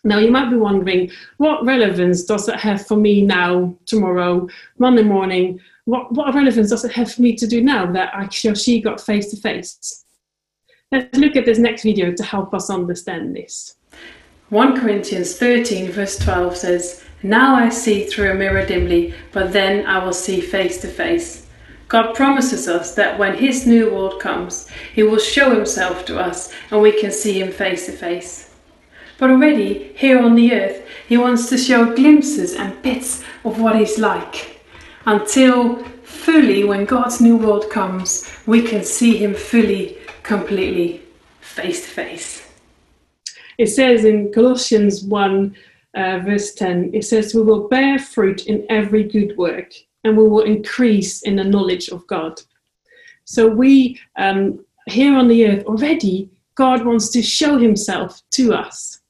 Now, 0.04 0.18
you 0.18 0.30
might 0.30 0.50
be 0.50 0.56
wondering, 0.56 1.10
what 1.38 1.64
relevance 1.64 2.24
does 2.24 2.48
it 2.48 2.58
have 2.60 2.86
for 2.86 2.96
me 2.96 3.22
now, 3.22 3.76
tomorrow, 3.84 4.48
Monday 4.78 5.02
morning? 5.02 5.60
What, 5.86 6.12
what 6.12 6.34
relevance 6.34 6.70
does 6.70 6.84
it 6.84 6.92
have 6.92 7.12
for 7.12 7.22
me 7.22 7.34
to 7.34 7.46
do 7.46 7.62
now 7.62 7.90
that 7.92 8.14
I 8.14 8.28
or 8.48 8.54
she 8.54 8.80
got 8.80 9.00
face 9.00 9.30
to 9.30 9.36
face? 9.36 10.04
Let's 10.92 11.18
look 11.18 11.36
at 11.36 11.44
this 11.44 11.58
next 11.58 11.82
video 11.82 12.12
to 12.12 12.22
help 12.22 12.54
us 12.54 12.70
understand 12.70 13.34
this. 13.34 13.74
1 14.50 14.80
Corinthians 14.80 15.36
13, 15.36 15.90
verse 15.90 16.18
12 16.18 16.56
says, 16.56 17.04
Now 17.22 17.56
I 17.56 17.68
see 17.68 18.04
through 18.04 18.30
a 18.30 18.34
mirror 18.34 18.64
dimly, 18.64 19.14
but 19.32 19.52
then 19.52 19.84
I 19.84 20.02
will 20.02 20.14
see 20.14 20.40
face 20.40 20.80
to 20.80 20.88
face. 20.88 21.47
God 21.88 22.14
promises 22.14 22.68
us 22.68 22.94
that 22.96 23.18
when 23.18 23.38
His 23.38 23.66
new 23.66 23.90
world 23.90 24.20
comes, 24.20 24.68
He 24.94 25.02
will 25.02 25.18
show 25.18 25.54
Himself 25.54 26.04
to 26.04 26.20
us 26.20 26.52
and 26.70 26.82
we 26.82 26.92
can 26.92 27.10
see 27.10 27.40
Him 27.40 27.50
face 27.50 27.86
to 27.86 27.92
face. 27.92 28.54
But 29.16 29.30
already, 29.30 29.92
here 29.96 30.20
on 30.20 30.34
the 30.34 30.52
earth, 30.52 30.86
He 31.08 31.16
wants 31.16 31.48
to 31.48 31.56
show 31.56 31.94
glimpses 31.94 32.54
and 32.54 32.80
bits 32.82 33.24
of 33.44 33.58
what 33.60 33.76
He's 33.76 33.98
like. 33.98 34.60
Until 35.06 35.82
fully, 36.04 36.62
when 36.62 36.84
God's 36.84 37.22
new 37.22 37.38
world 37.38 37.70
comes, 37.70 38.30
we 38.46 38.60
can 38.60 38.84
see 38.84 39.16
Him 39.16 39.34
fully, 39.34 39.96
completely, 40.22 41.00
face 41.40 41.86
to 41.86 41.90
face. 41.90 42.50
It 43.56 43.68
says 43.68 44.04
in 44.04 44.30
Colossians 44.30 45.04
1, 45.04 45.56
uh, 45.94 46.18
verse 46.18 46.52
10, 46.52 46.90
it 46.92 47.04
says, 47.04 47.34
We 47.34 47.42
will 47.42 47.66
bear 47.66 47.98
fruit 47.98 48.46
in 48.46 48.66
every 48.68 49.04
good 49.04 49.36
work 49.38 49.72
and 50.08 50.16
we 50.16 50.26
will 50.26 50.42
increase 50.42 51.22
in 51.22 51.36
the 51.36 51.44
knowledge 51.44 51.88
of 51.90 52.06
God. 52.06 52.40
So 53.24 53.46
we 53.46 54.00
um, 54.16 54.64
here 54.86 55.14
on 55.14 55.28
the 55.28 55.46
earth 55.46 55.64
already, 55.66 56.30
God 56.54 56.84
wants 56.84 57.10
to 57.10 57.22
show 57.22 57.58
Himself 57.58 58.22
to 58.32 58.54
us. 58.54 59.00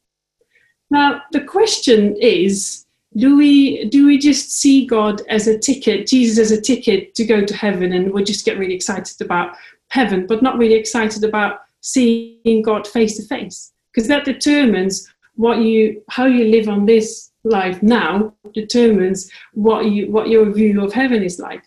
Now 0.90 1.22
the 1.32 1.42
question 1.42 2.16
is, 2.16 2.84
do 3.16 3.36
we 3.36 3.84
do 3.86 4.06
we 4.06 4.18
just 4.18 4.50
see 4.50 4.86
God 4.86 5.22
as 5.28 5.46
a 5.46 5.58
ticket, 5.58 6.06
Jesus 6.06 6.38
as 6.38 6.50
a 6.50 6.60
ticket 6.60 7.14
to 7.14 7.24
go 7.24 7.44
to 7.44 7.54
heaven, 7.54 7.92
and 7.92 8.12
we 8.12 8.24
just 8.24 8.44
get 8.44 8.58
really 8.58 8.74
excited 8.74 9.20
about 9.20 9.56
heaven, 9.88 10.26
but 10.26 10.42
not 10.42 10.58
really 10.58 10.74
excited 10.74 11.24
about 11.24 11.60
seeing 11.80 12.62
God 12.62 12.86
face 12.86 13.16
to 13.16 13.22
face? 13.22 13.72
Because 13.92 14.08
that 14.08 14.24
determines 14.24 15.08
what 15.36 15.58
you 15.58 16.02
how 16.08 16.26
you 16.26 16.46
live 16.46 16.68
on 16.68 16.86
this 16.86 17.30
life 17.48 17.82
now 17.82 18.34
determines 18.54 19.30
what 19.52 19.86
you 19.86 20.10
what 20.10 20.28
your 20.28 20.50
view 20.52 20.84
of 20.84 20.92
heaven 20.92 21.22
is 21.22 21.38
like. 21.38 21.64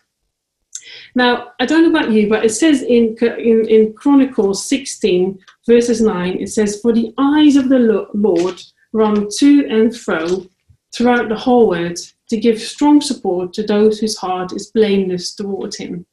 Now, 1.16 1.52
I 1.60 1.66
don't 1.66 1.84
know 1.84 2.00
about 2.00 2.12
you, 2.12 2.30
but 2.30 2.46
it 2.46 2.50
says 2.50 2.82
in, 2.82 3.16
in, 3.22 3.68
in 3.68 3.94
Chronicles 3.94 4.66
16, 4.66 5.38
verses 5.68 6.02
9, 6.02 6.38
it 6.42 6.48
says, 6.48 6.82
For 6.82 6.94
the 6.94 7.14
eyes 7.18 7.56
of 7.56 7.70
the 7.70 8.08
Lord 8.14 8.62
run 8.94 9.28
to 9.38 9.68
and 9.70 9.96
fro 9.96 10.48
throughout 10.94 11.30
the 11.30 11.36
whole 11.36 11.76
earth 11.76 12.14
to 12.30 12.38
give 12.38 12.60
strong 12.60 13.02
support 13.02 13.54
to 13.54 13.64
those 13.64 14.00
whose 14.00 14.18
heart 14.18 14.54
is 14.54 14.72
blameless 14.72 15.36
toward 15.36 15.76
him. 15.76 16.06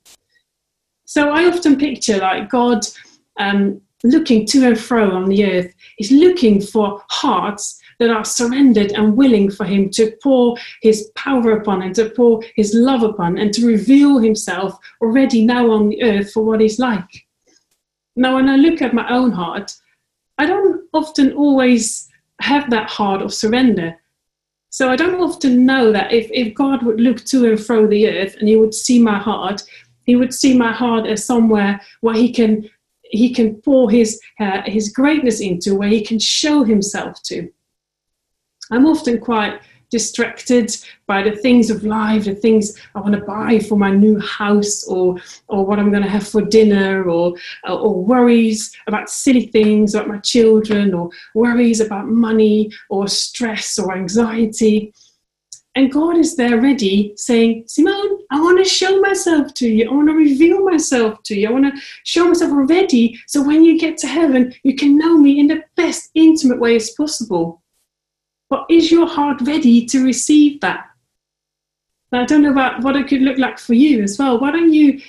So 1.05 1.31
I 1.31 1.47
often 1.47 1.79
picture 1.79 2.19
like 2.19 2.51
God 2.51 2.81
um, 3.39 3.81
looking 4.05 4.47
to 4.47 4.67
and 4.67 4.79
fro 4.79 5.11
on 5.11 5.27
the 5.27 5.45
earth. 5.45 5.73
He's 5.97 6.13
looking 6.13 6.61
for 6.61 7.03
hearts 7.09 7.81
that 7.99 8.11
are 8.11 8.25
surrendered 8.25 8.93
and 8.93 9.17
willing 9.17 9.51
for 9.51 9.65
Him 9.65 9.91
to 9.91 10.13
pour 10.23 10.57
His 10.83 11.11
power 11.15 11.53
upon 11.53 11.83
and 11.83 11.95
to 11.97 12.11
pour 12.11 12.43
His 12.57 12.75
love 12.75 13.03
upon 13.03 13.39
and 13.39 13.53
to 13.55 13.67
reveal 13.67 14.19
Himself 14.19 14.79
already 15.01 15.45
now 15.45 15.71
on 15.71 15.89
the 15.89 16.03
earth 16.03 16.33
for 16.33 16.45
what 16.45 16.61
He's 16.61 16.79
like. 16.79 17.27
Now, 18.17 18.37
when 18.37 18.49
I 18.49 18.57
look 18.57 18.83
at 18.83 18.95
my 18.95 19.09
own 19.11 19.33
heart, 19.33 19.73
I 20.39 20.47
don't 20.47 20.83
often 20.93 21.33
always 21.33 22.09
have 22.41 22.71
that 22.71 22.89
heart 22.89 23.23
of 23.23 23.35
surrender. 23.35 23.97
So 24.71 24.91
I 24.91 24.97
don't 24.97 25.21
often 25.21 25.65
know 25.67 25.93
that 25.93 26.13
if, 26.13 26.31
if 26.33 26.55
God 26.55 26.85
would 26.85 27.01
look 27.01 27.25
to 27.27 27.49
and 27.49 27.61
fro 27.61 27.87
the 27.87 28.09
earth 28.09 28.37
and 28.39 28.49
He 28.49 28.57
would 28.57 28.75
see 28.75 29.01
my 29.01 29.19
heart, 29.19 29.63
He 30.05 30.17
would 30.17 30.33
see 30.33 30.57
my 30.57 30.73
heart 30.73 31.07
as 31.07 31.25
somewhere 31.25 31.81
where 32.01 32.15
He 32.15 32.33
can 32.33 32.69
he 33.11 33.33
can 33.33 33.55
pour 33.63 33.91
his 33.91 34.21
uh, 34.41 34.63
his 34.65 34.91
greatness 34.91 35.41
into, 35.41 35.75
where 35.75 35.89
he 35.89 36.05
can 36.05 36.19
show 36.19 36.65
himself 36.65 37.23
to. 37.25 37.49
I'm 38.71 38.87
often 38.87 39.19
quite 39.19 39.61
distracted 39.91 40.77
by 41.07 41.23
the 41.23 41.33
things 41.33 41.71
of 41.71 41.85
life, 41.85 42.25
the 42.25 42.35
things 42.35 42.79
I 42.95 43.01
want 43.01 43.15
to 43.15 43.23
buy 43.23 43.59
for 43.59 43.77
my 43.77 43.91
new 43.91 44.19
house, 44.21 44.85
or 44.85 45.17
or 45.49 45.65
what 45.65 45.79
I'm 45.79 45.91
going 45.91 46.03
to 46.03 46.09
have 46.09 46.29
for 46.29 46.43
dinner, 46.43 47.09
or 47.09 47.35
uh, 47.67 47.77
or 47.77 48.05
worries 48.05 48.75
about 48.87 49.11
silly 49.11 49.47
things 49.47 49.95
about 49.95 50.09
my 50.09 50.19
children, 50.19 50.95
or 50.95 51.11
worries 51.35 51.81
about 51.81 52.09
money, 52.09 52.71
or 52.91 53.09
stress, 53.09 53.79
or 53.79 53.97
anxiety. 53.97 54.93
And 55.75 55.93
God 55.93 56.17
is 56.19 56.35
there 56.35 56.61
ready 56.61 57.13
saying, 57.17 57.65
Simone, 57.69 58.19
I 58.33 58.41
want 58.41 58.59
to 58.59 58.65
show 58.65 59.01
myself 59.01 59.55
to 59.55 59.69
you. 59.69 59.89
I 59.89 59.95
want 59.95 60.09
to 60.09 60.15
reveal 60.15 60.65
myself 60.65 61.23
to 61.25 61.37
you. 61.37 61.49
I 61.49 61.53
want 61.53 61.73
to 61.73 61.81
show 62.03 62.27
myself 62.27 62.51
already 62.51 63.17
so 63.29 63.45
when 63.45 63.63
you 63.63 63.79
get 63.79 63.97
to 63.99 64.09
heaven, 64.09 64.53
you 64.65 64.75
can 64.75 64.99
know 64.99 65.17
me 65.17 65.39
in 65.39 65.47
the 65.47 65.63
best 65.77 66.11
intimate 66.17 66.59
way 66.59 66.75
as 66.75 66.91
possible. 66.91 67.63
But 68.49 68.67
is 68.71 68.91
your 68.91 69.07
heart 69.07 69.41
ready 69.43 69.85
to 69.87 70.05
receive 70.05 70.61
that? 70.61 70.87
Now, 72.11 72.23
I 72.23 72.25
don't 72.25 72.43
know 72.43 72.53
about 72.53 72.83
what 72.83 72.97
it 72.97 73.09
could 73.09 73.21
look 73.21 73.39
like 73.39 73.59
for 73.59 73.75
you 73.75 74.03
as 74.03 74.19
well. 74.19 74.39
Why 74.39 74.51
don't 74.51 74.73
you 74.73 75.01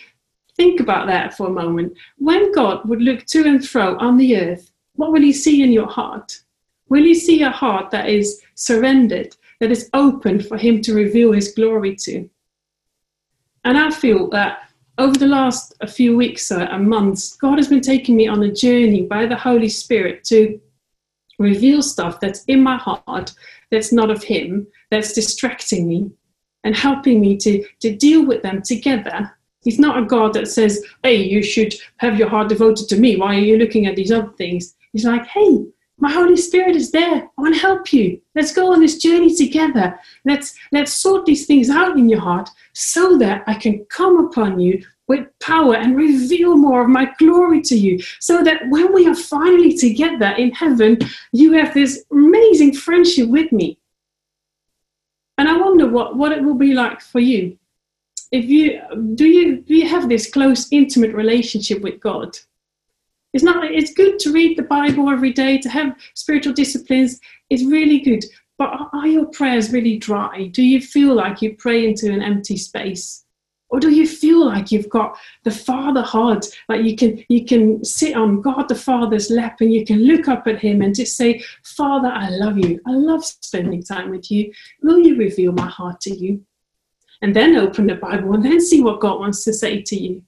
think 0.55 0.81
about 0.81 1.07
that 1.07 1.35
for 1.35 1.47
a 1.47 1.51
moment? 1.51 1.93
When 2.17 2.51
God 2.51 2.87
would 2.89 3.01
look 3.01 3.25
to 3.27 3.45
and 3.45 3.65
fro 3.65 3.97
on 3.97 4.17
the 4.17 4.37
earth, 4.37 4.71
what 4.95 5.11
will 5.11 5.21
He 5.21 5.31
see 5.31 5.63
in 5.63 5.71
your 5.71 5.87
heart? 5.87 6.41
Will 6.89 7.03
He 7.03 7.15
see 7.15 7.41
a 7.41 7.49
heart 7.49 7.91
that 7.91 8.09
is 8.09 8.41
surrendered, 8.55 9.37
that 9.61 9.71
is 9.71 9.89
open 9.93 10.41
for 10.41 10.57
Him 10.57 10.81
to 10.81 10.93
reveal 10.93 11.31
His 11.31 11.53
glory 11.53 11.95
to? 11.97 12.29
And 13.63 13.77
I 13.77 13.91
feel 13.91 14.29
that 14.31 14.69
over 14.97 15.17
the 15.17 15.27
last 15.27 15.73
a 15.79 15.87
few 15.87 16.17
weeks 16.17 16.51
and 16.51 16.89
months, 16.89 17.37
God 17.37 17.57
has 17.57 17.69
been 17.69 17.81
taking 17.81 18.17
me 18.17 18.27
on 18.27 18.43
a 18.43 18.51
journey 18.51 19.03
by 19.03 19.25
the 19.25 19.35
Holy 19.37 19.69
Spirit 19.69 20.25
to 20.25 20.59
reveal 21.39 21.81
stuff 21.81 22.19
that's 22.19 22.43
in 22.45 22.61
my 22.61 22.77
heart 22.77 23.33
that's 23.71 23.91
not 23.91 24.11
of 24.11 24.23
him 24.23 24.67
that's 24.91 25.13
distracting 25.13 25.87
me 25.87 26.11
and 26.63 26.75
helping 26.75 27.19
me 27.19 27.37
to 27.37 27.65
to 27.79 27.95
deal 27.95 28.25
with 28.25 28.43
them 28.43 28.61
together. 28.61 29.31
He's 29.61 29.79
not 29.79 29.97
a 29.97 30.05
god 30.05 30.33
that 30.33 30.47
says 30.47 30.83
hey 31.03 31.15
you 31.15 31.41
should 31.41 31.73
have 31.97 32.19
your 32.19 32.29
heart 32.29 32.49
devoted 32.49 32.87
to 32.89 32.97
me. 32.97 33.15
Why 33.15 33.35
are 33.35 33.47
you 33.49 33.57
looking 33.57 33.87
at 33.87 33.95
these 33.95 34.11
other 34.11 34.33
things? 34.37 34.75
He's 34.93 35.05
like 35.05 35.25
hey 35.27 35.65
my 36.01 36.11
holy 36.11 36.37
spirit 36.37 36.77
is 36.77 36.91
there. 36.91 37.23
I 37.23 37.41
want 37.41 37.55
to 37.55 37.61
help 37.61 37.91
you. 37.91 38.21
Let's 38.33 38.53
go 38.53 38.71
on 38.71 38.79
this 38.79 38.99
journey 38.99 39.35
together. 39.35 39.99
Let's 40.23 40.55
let's 40.71 40.93
sort 40.93 41.25
these 41.25 41.45
things 41.45 41.69
out 41.69 41.97
in 41.97 42.07
your 42.07 42.21
heart 42.21 42.49
so 42.73 43.17
that 43.17 43.43
i 43.45 43.53
can 43.53 43.85
come 43.89 44.25
upon 44.25 44.59
you 44.59 44.83
with 45.09 45.27
power 45.39 45.75
and 45.75 45.97
reveal 45.97 46.55
more 46.55 46.83
of 46.83 46.87
my 46.87 47.11
glory 47.17 47.61
to 47.61 47.75
you 47.75 47.99
so 48.19 48.43
that 48.43 48.61
when 48.69 48.93
we 48.93 49.07
are 49.07 49.15
finally 49.15 49.75
together 49.75 50.27
in 50.37 50.51
heaven, 50.51 50.99
you 51.33 51.51
have 51.53 51.73
this 51.73 52.05
amazing 52.11 52.73
friendship 52.73 53.27
with 53.27 53.51
me. 53.51 53.79
And 55.39 55.49
I 55.49 55.57
wonder 55.57 55.87
what, 55.89 56.15
what 56.15 56.31
it 56.31 56.43
will 56.43 56.53
be 56.53 56.73
like 56.73 57.01
for 57.01 57.19
you. 57.19 57.57
If 58.31 58.45
you 58.45 58.79
do 59.15 59.25
you 59.25 59.61
do 59.61 59.73
you 59.73 59.87
have 59.87 60.07
this 60.07 60.29
close, 60.29 60.67
intimate 60.71 61.15
relationship 61.15 61.81
with 61.81 61.99
God? 61.99 62.37
It's 63.33 63.43
not 63.43 63.65
it's 63.65 63.93
good 63.93 64.19
to 64.19 64.31
read 64.31 64.55
the 64.55 64.63
Bible 64.63 65.09
every 65.09 65.33
day, 65.33 65.57
to 65.57 65.69
have 65.69 65.95
spiritual 66.13 66.53
disciplines, 66.53 67.19
it's 67.49 67.63
really 67.63 67.99
good. 67.99 68.23
But 68.59 68.89
are 68.93 69.07
your 69.07 69.25
prayers 69.25 69.71
really 69.71 69.97
dry? 69.97 70.47
Do 70.47 70.61
you 70.61 70.79
feel 70.79 71.15
like 71.15 71.41
you 71.41 71.55
pray 71.55 71.87
into 71.87 72.11
an 72.11 72.21
empty 72.21 72.57
space? 72.57 73.25
Or 73.69 73.79
do 73.79 73.91
you 73.91 74.07
feel 74.07 74.45
like 74.45 74.71
you've 74.71 74.89
got 74.89 75.17
the 75.43 75.51
fatherhood, 75.51 76.45
like 76.67 76.83
you 76.83 76.95
can 76.95 77.23
you 77.29 77.45
can 77.45 77.83
sit 77.85 78.15
on 78.15 78.41
God 78.41 78.67
the 78.67 78.75
Father's 78.75 79.29
lap 79.29 79.61
and 79.61 79.71
you 79.71 79.85
can 79.85 80.05
look 80.05 80.27
up 80.27 80.47
at 80.47 80.59
Him 80.59 80.81
and 80.81 80.95
just 80.95 81.15
say, 81.15 81.43
Father, 81.63 82.07
I 82.07 82.29
love 82.29 82.57
you. 82.57 82.79
I 82.87 82.91
love 82.91 83.23
spending 83.23 83.83
time 83.83 84.09
with 84.09 84.31
you. 84.31 84.51
Will 84.81 84.99
you 84.99 85.17
reveal 85.17 85.51
my 85.51 85.67
heart 85.67 86.01
to 86.01 86.15
you? 86.15 86.43
And 87.21 87.35
then 87.35 87.57
open 87.57 87.87
the 87.87 87.95
Bible 87.95 88.33
and 88.33 88.43
then 88.43 88.59
see 88.59 88.81
what 88.81 89.01
God 89.01 89.19
wants 89.19 89.43
to 89.43 89.53
say 89.53 89.81
to 89.83 89.95
you. 89.95 90.23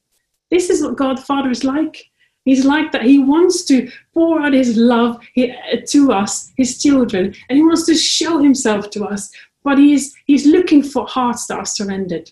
This 0.52 0.70
is 0.70 0.84
what 0.84 0.98
God 0.98 1.18
the 1.18 1.22
Father 1.24 1.50
is 1.50 1.64
like. 1.64 2.12
He's 2.44 2.66
like 2.66 2.92
that. 2.92 3.04
He 3.04 3.20
wants 3.20 3.64
to 3.66 3.90
pour 4.14 4.42
out 4.42 4.54
His 4.54 4.76
love 4.76 5.20
uh, 5.38 5.78
to 5.88 6.12
us, 6.12 6.52
His 6.58 6.82
children, 6.82 7.34
and 7.50 7.58
He 7.58 7.64
wants 7.64 7.86
to 7.86 7.96
show 7.96 8.40
Himself 8.40 8.90
to 8.92 9.06
us. 9.06 9.32
But 9.64 9.80
He's 9.80 10.14
He's 10.26 10.46
looking 10.46 10.84
for 10.84 11.08
hearts 11.08 11.48
that 11.48 11.58
are 11.58 11.66
surrendered. 11.66 12.32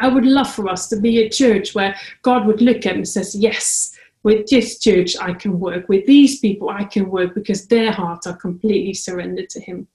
I 0.00 0.08
would 0.08 0.24
love 0.24 0.52
for 0.52 0.68
us 0.68 0.88
to 0.88 1.00
be 1.00 1.18
a 1.18 1.28
church 1.28 1.74
where 1.74 1.96
God 2.22 2.46
would 2.46 2.62
look 2.62 2.86
at 2.86 2.94
and 2.94 3.08
says, 3.08 3.34
"Yes, 3.34 3.96
with 4.22 4.46
this 4.48 4.78
church 4.78 5.16
I 5.20 5.32
can 5.32 5.58
work. 5.58 5.88
With 5.88 6.06
these 6.06 6.38
people 6.38 6.68
I 6.68 6.84
can 6.84 7.10
work 7.10 7.34
because 7.34 7.66
their 7.66 7.92
hearts 7.92 8.26
are 8.26 8.36
completely 8.36 8.94
surrendered 8.94 9.50
to 9.50 9.60
Him." 9.60 9.88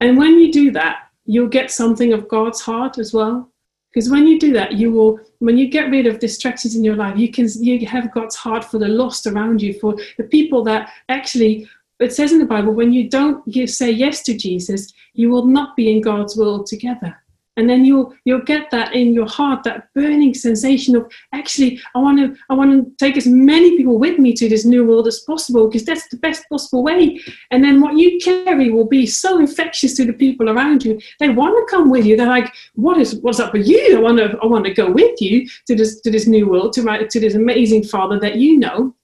And 0.00 0.18
when 0.18 0.38
you 0.38 0.50
do 0.50 0.70
that, 0.72 1.08
you'll 1.26 1.48
get 1.48 1.70
something 1.70 2.12
of 2.12 2.28
God's 2.28 2.60
heart 2.60 2.98
as 2.98 3.12
well. 3.14 3.50
Because 3.92 4.10
when 4.10 4.26
you 4.26 4.40
do 4.40 4.52
that, 4.54 4.72
you 4.72 4.90
will, 4.90 5.20
when 5.38 5.58
you 5.58 5.68
get 5.68 5.90
rid 5.90 6.06
of 6.06 6.18
distractions 6.18 6.74
in 6.74 6.82
your 6.82 6.96
life, 6.96 7.18
you 7.18 7.30
can 7.30 7.46
you 7.60 7.86
have 7.86 8.12
God's 8.12 8.36
heart 8.36 8.64
for 8.64 8.78
the 8.78 8.88
lost 8.88 9.26
around 9.26 9.60
you, 9.60 9.74
for 9.74 9.94
the 10.16 10.24
people 10.24 10.64
that 10.64 10.90
actually, 11.10 11.68
it 12.00 12.12
says 12.12 12.32
in 12.32 12.38
the 12.38 12.46
Bible, 12.46 12.72
when 12.72 12.92
you 12.92 13.10
don't 13.10 13.46
give, 13.50 13.68
say 13.68 13.90
yes 13.90 14.22
to 14.22 14.34
Jesus, 14.36 14.92
you 15.12 15.28
will 15.28 15.44
not 15.44 15.76
be 15.76 15.92
in 15.92 16.00
God's 16.00 16.36
will 16.36 16.64
together 16.64 17.21
and 17.56 17.68
then 17.68 17.84
you'll 17.84 18.14
you'll 18.24 18.40
get 18.42 18.70
that 18.70 18.94
in 18.94 19.12
your 19.12 19.28
heart 19.28 19.62
that 19.62 19.88
burning 19.94 20.32
sensation 20.32 20.96
of 20.96 21.10
actually 21.32 21.78
i 21.94 21.98
want 21.98 22.18
to 22.18 22.34
i 22.48 22.54
want 22.54 22.70
to 22.70 23.04
take 23.04 23.16
as 23.16 23.26
many 23.26 23.76
people 23.76 23.98
with 23.98 24.18
me 24.18 24.32
to 24.32 24.48
this 24.48 24.64
new 24.64 24.86
world 24.86 25.06
as 25.06 25.20
possible 25.20 25.68
because 25.68 25.84
that's 25.84 26.08
the 26.08 26.16
best 26.16 26.48
possible 26.48 26.82
way. 26.82 27.20
And 27.50 27.62
then 27.62 27.80
what 27.80 27.96
you 27.96 28.18
carry 28.18 28.70
will 28.70 28.86
be 28.86 29.06
so 29.06 29.38
infectious 29.38 29.94
to 29.96 30.04
the 30.04 30.12
people 30.12 30.50
around 30.50 30.84
you. 30.84 31.00
They 31.18 31.28
want 31.28 31.56
to 31.56 31.74
come 31.74 31.90
with 31.90 32.06
you. 32.06 32.16
They're 32.16 32.26
like 32.26 32.52
what 32.74 32.98
is 32.98 33.16
what's 33.16 33.40
up 33.40 33.52
with 33.52 33.66
you? 33.66 33.98
I 33.98 34.00
want 34.00 34.18
to 34.18 34.38
i 34.42 34.46
want 34.46 34.64
to 34.66 34.74
go 34.74 34.90
with 34.90 35.20
you 35.20 35.48
to 35.66 35.74
this 35.74 36.00
to 36.02 36.10
this 36.10 36.26
new 36.26 36.48
world 36.48 36.72
to 36.74 36.82
my 36.82 37.04
to 37.04 37.20
this 37.20 37.34
amazing 37.34 37.84
father 37.84 38.18
that 38.20 38.36
you 38.36 38.58
know. 38.58 38.94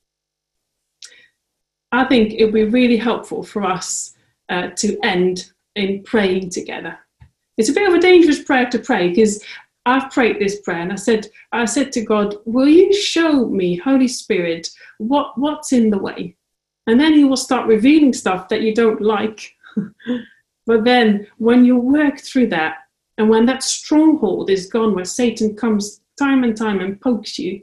I 1.90 2.05
think 2.05 2.35
it 2.35 2.45
would 2.45 2.55
be 2.55 2.64
really 2.64 2.99
helpful 2.99 3.43
for 3.43 3.64
us 3.64 4.14
uh, 4.50 4.69
to 4.76 4.99
end 5.02 5.52
in 5.75 6.02
praying 6.02 6.50
together 6.50 6.99
it's 7.58 7.68
a 7.68 7.72
bit 7.72 7.88
of 7.88 7.94
a 7.94 8.00
dangerous 8.00 8.42
prayer 8.42 8.70
to 8.70 8.78
pray 8.78 9.08
because 9.08 9.44
I've 9.84 10.10
prayed 10.10 10.38
this 10.38 10.60
prayer 10.60 10.80
and 10.80 10.92
I 10.92 10.96
said, 10.96 11.26
I 11.52 11.64
said 11.64 11.92
to 11.92 12.02
God, 12.02 12.36
Will 12.44 12.68
you 12.68 12.94
show 12.94 13.46
me, 13.46 13.76
Holy 13.76 14.08
Spirit, 14.08 14.70
what, 14.98 15.36
what's 15.36 15.72
in 15.72 15.90
the 15.90 15.98
way? 15.98 16.36
And 16.86 17.00
then 17.00 17.14
He 17.14 17.24
will 17.24 17.36
start 17.36 17.66
revealing 17.66 18.12
stuff 18.12 18.48
that 18.48 18.62
you 18.62 18.74
don't 18.74 19.00
like. 19.00 19.54
but 20.66 20.84
then 20.84 21.26
when 21.38 21.64
you 21.64 21.76
work 21.76 22.20
through 22.20 22.48
that, 22.48 22.76
and 23.18 23.28
when 23.28 23.46
that 23.46 23.64
stronghold 23.64 24.48
is 24.48 24.66
gone, 24.66 24.94
where 24.94 25.04
Satan 25.04 25.56
comes 25.56 26.00
time 26.18 26.44
and 26.44 26.56
time 26.56 26.80
and 26.80 27.00
pokes 27.00 27.38
you, 27.38 27.60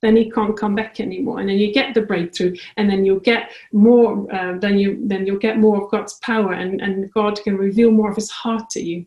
then 0.00 0.16
he 0.16 0.30
can't 0.30 0.56
come 0.56 0.74
back 0.74 1.00
anymore. 1.00 1.40
And 1.40 1.48
then 1.48 1.56
you 1.56 1.72
get 1.72 1.94
the 1.94 2.02
breakthrough, 2.02 2.54
and 2.76 2.88
then 2.88 3.04
you'll 3.04 3.20
get 3.20 3.50
more. 3.72 4.32
Uh, 4.34 4.58
then 4.58 4.78
you 4.78 5.00
then 5.06 5.26
you'll 5.26 5.38
get 5.38 5.58
more 5.58 5.82
of 5.82 5.90
God's 5.90 6.14
power, 6.20 6.52
and 6.52 6.80
and 6.80 7.12
God 7.12 7.42
can 7.42 7.56
reveal 7.56 7.90
more 7.90 8.10
of 8.10 8.16
His 8.16 8.30
heart 8.30 8.70
to 8.70 8.80
you. 8.82 9.06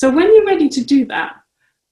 So 0.00 0.08
when 0.10 0.34
you're 0.34 0.46
ready 0.46 0.70
to 0.70 0.82
do 0.82 1.04
that, 1.08 1.36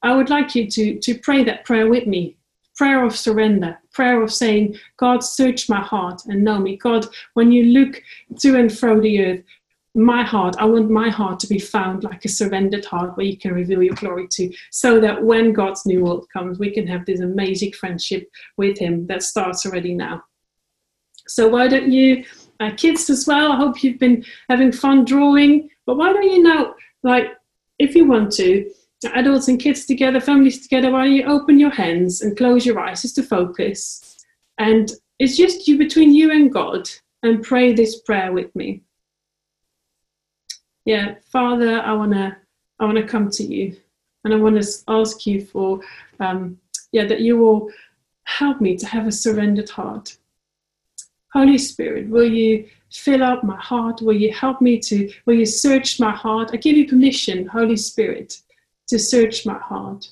I 0.03 0.17
would 0.17 0.31
like 0.31 0.55
you 0.55 0.67
to, 0.71 0.99
to 0.99 1.19
pray 1.19 1.45
that 1.45 1.67
prayer 1.67 1.91
with 1.91 2.07
me. 2.07 2.39
Prayer 2.75 3.05
of 3.05 3.15
surrender, 3.15 3.77
prayer 3.93 4.23
of 4.23 4.33
saying, 4.33 4.79
God, 4.97 5.23
search 5.23 5.69
my 5.69 5.83
heart 5.83 6.23
and 6.25 6.43
know 6.43 6.59
me. 6.59 6.79
God, 6.79 7.05
when 7.35 7.53
you 7.53 7.65
look 7.65 8.03
to 8.39 8.57
and 8.57 8.73
fro 8.73 8.99
the 8.99 9.23
earth, 9.23 9.43
my 9.95 10.23
heart, 10.23 10.57
I 10.59 10.65
want 10.65 10.91
my 10.91 11.11
heart 11.11 11.39
to 11.41 11.47
be 11.49 11.59
found 11.59 12.03
like 12.03 12.25
a 12.25 12.31
surrendered 12.31 12.87
heart 12.87 13.15
where 13.15 13.27
you 13.27 13.37
can 13.37 13.53
reveal 13.53 13.83
your 13.83 13.97
glory 13.97 14.27
to, 14.37 14.55
so 14.71 15.01
that 15.01 15.23
when 15.23 15.53
God's 15.53 15.85
new 15.85 16.03
world 16.03 16.29
comes, 16.33 16.59
we 16.59 16.71
can 16.71 16.87
have 16.87 17.05
this 17.05 17.21
amazing 17.21 17.73
friendship 17.73 18.27
with 18.57 18.79
Him 18.79 19.07
that 19.09 19.23
starts 19.23 19.67
already 19.67 19.93
now. 19.93 20.23
So, 21.27 21.47
why 21.47 21.69
don't 21.69 21.93
you, 21.93 22.25
uh, 22.59 22.71
kids 22.75 23.11
as 23.11 23.27
well, 23.27 23.53
I 23.53 23.57
hope 23.57 23.83
you've 23.83 23.99
been 23.99 24.25
having 24.49 24.73
fun 24.73 25.05
drawing, 25.05 25.69
but 25.85 25.99
why 25.99 26.15
don't 26.15 26.23
you 26.23 26.43
now, 26.43 26.75
like, 27.03 27.33
if 27.79 27.95
you 27.95 28.07
want 28.07 28.33
to, 28.33 28.71
adults 29.15 29.49
and 29.49 29.61
kids 29.61 29.87
together, 29.87 30.21
families 30.21 30.63
together, 30.63 30.91
while 30.91 31.07
you 31.07 31.25
open 31.25 31.59
your 31.59 31.71
hands 31.71 32.21
and 32.21 32.37
close 32.37 32.67
your 32.67 32.81
eyes 32.81 33.03
just 33.03 33.15
to 33.17 33.23
focus. 33.23 34.25
And 34.59 34.91
it's 35.19 35.37
just 35.37 35.69
you 35.69 35.79
between 35.79 36.13
you 36.13 36.31
and 36.31 36.53
God 36.53 36.89
and 37.23 37.43
pray 37.43 37.73
this 37.73 38.01
prayer 38.01 38.33
with 38.33 38.55
me. 38.55 38.83
Yeah, 40.85 41.17
Father, 41.31 41.81
I 41.81 41.93
wanna 41.93 42.39
I 42.81 42.85
wanna 42.85 43.07
come 43.07 43.31
to 43.31 43.43
you 43.43 43.77
and 44.25 44.35
I 44.35 44.37
want 44.37 44.63
to 44.63 44.83
ask 44.89 45.27
you 45.27 45.45
for 45.45 45.81
um, 46.21 46.59
yeah 46.93 47.07
that 47.07 47.21
you 47.21 47.37
will 47.37 47.71
help 48.25 48.61
me 48.61 48.77
to 48.77 48.87
have 48.87 49.07
a 49.07 49.13
surrendered 49.13 49.71
heart. 49.71 50.18
Holy 51.33 51.59
Spirit, 51.59 52.09
will 52.09 52.31
you 52.31 52.67
fill 52.91 53.23
up 53.23 53.45
my 53.45 53.57
heart? 53.57 54.01
Will 54.01 54.17
you 54.17 54.33
help 54.33 54.61
me 54.61 54.79
to, 54.81 55.13
will 55.27 55.35
you 55.35 55.47
search 55.47 56.01
my 56.01 56.11
heart? 56.11 56.51
I 56.53 56.57
give 56.57 56.77
you 56.77 56.89
permission, 56.89 57.47
Holy 57.47 57.77
Spirit, 57.77 58.41
to 58.89 58.99
search 58.99 59.45
my 59.45 59.59
heart. 59.59 60.09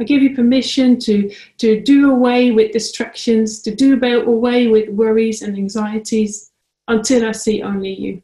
I 0.00 0.04
give 0.04 0.22
you 0.22 0.34
permission 0.34 0.98
to, 1.00 1.32
to 1.58 1.80
do 1.80 2.10
away 2.10 2.52
with 2.52 2.72
distractions, 2.72 3.62
to 3.62 3.74
do 3.74 4.00
away 4.04 4.68
with 4.68 4.90
worries 4.90 5.42
and 5.42 5.56
anxieties 5.56 6.52
until 6.86 7.26
I 7.26 7.32
see 7.32 7.62
only 7.62 7.92
you. 7.92 8.22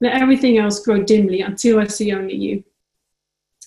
Let 0.00 0.20
everything 0.20 0.58
else 0.58 0.80
grow 0.80 1.02
dimly 1.02 1.40
until 1.40 1.80
I 1.80 1.86
see 1.86 2.12
only 2.12 2.34
you. 2.34 2.64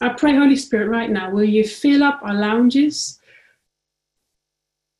I 0.02 0.10
pray, 0.10 0.36
Holy 0.36 0.58
Spirit, 0.58 0.90
right 0.90 1.10
now, 1.10 1.32
will 1.32 1.46
you 1.46 1.66
fill 1.66 2.04
up 2.04 2.20
our 2.22 2.34
lounges? 2.34 3.20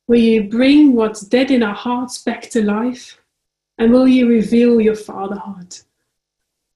Will 0.08 0.18
you 0.18 0.44
bring 0.44 0.94
what's 0.94 1.22
dead 1.22 1.50
in 1.50 1.62
our 1.62 1.74
hearts 1.74 2.22
back 2.22 2.42
to 2.50 2.62
life? 2.62 3.20
And 3.78 3.92
will 3.92 4.06
you 4.06 4.28
reveal 4.28 4.80
your 4.80 4.94
Father 4.94 5.36
heart? 5.36 5.82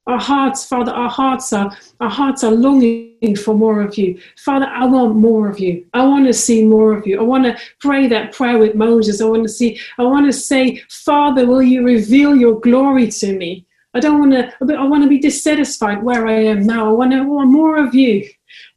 Our 0.06 0.18
hearts, 0.18 0.66
Father, 0.66 0.90
our 0.90 1.08
hearts 1.08 1.52
are 1.52 1.70
our 2.00 2.10
hearts 2.10 2.42
are 2.42 2.50
longing 2.50 3.36
for 3.36 3.54
more 3.54 3.80
of 3.82 3.96
you. 3.96 4.20
Father, 4.36 4.66
I 4.66 4.84
want 4.86 5.14
more 5.14 5.48
of 5.48 5.60
you. 5.60 5.86
I 5.94 6.04
want 6.04 6.26
to 6.26 6.32
see 6.32 6.64
more 6.64 6.96
of 6.96 7.06
you. 7.06 7.20
I 7.20 7.22
want 7.22 7.44
to 7.44 7.56
pray 7.78 8.08
that 8.08 8.32
prayer 8.32 8.58
with 8.58 8.74
Moses. 8.74 9.20
I 9.20 9.26
want 9.26 9.44
to 9.44 9.48
see, 9.48 9.78
I 9.98 10.02
want 10.02 10.26
to 10.26 10.32
say, 10.32 10.82
Father, 10.88 11.46
will 11.46 11.62
you 11.62 11.84
reveal 11.84 12.34
your 12.34 12.58
glory 12.58 13.08
to 13.12 13.36
me? 13.36 13.66
I 13.94 14.00
don't 14.00 14.18
want 14.18 14.32
to, 14.32 14.76
I 14.76 14.84
want 14.84 15.04
to 15.04 15.08
be 15.08 15.18
dissatisfied 15.18 16.02
where 16.02 16.26
I 16.26 16.44
am 16.44 16.66
now. 16.66 16.88
I 16.88 16.92
want 16.92 17.12
to 17.12 17.22
want 17.22 17.50
more 17.50 17.76
of 17.76 17.94
you. 17.94 18.28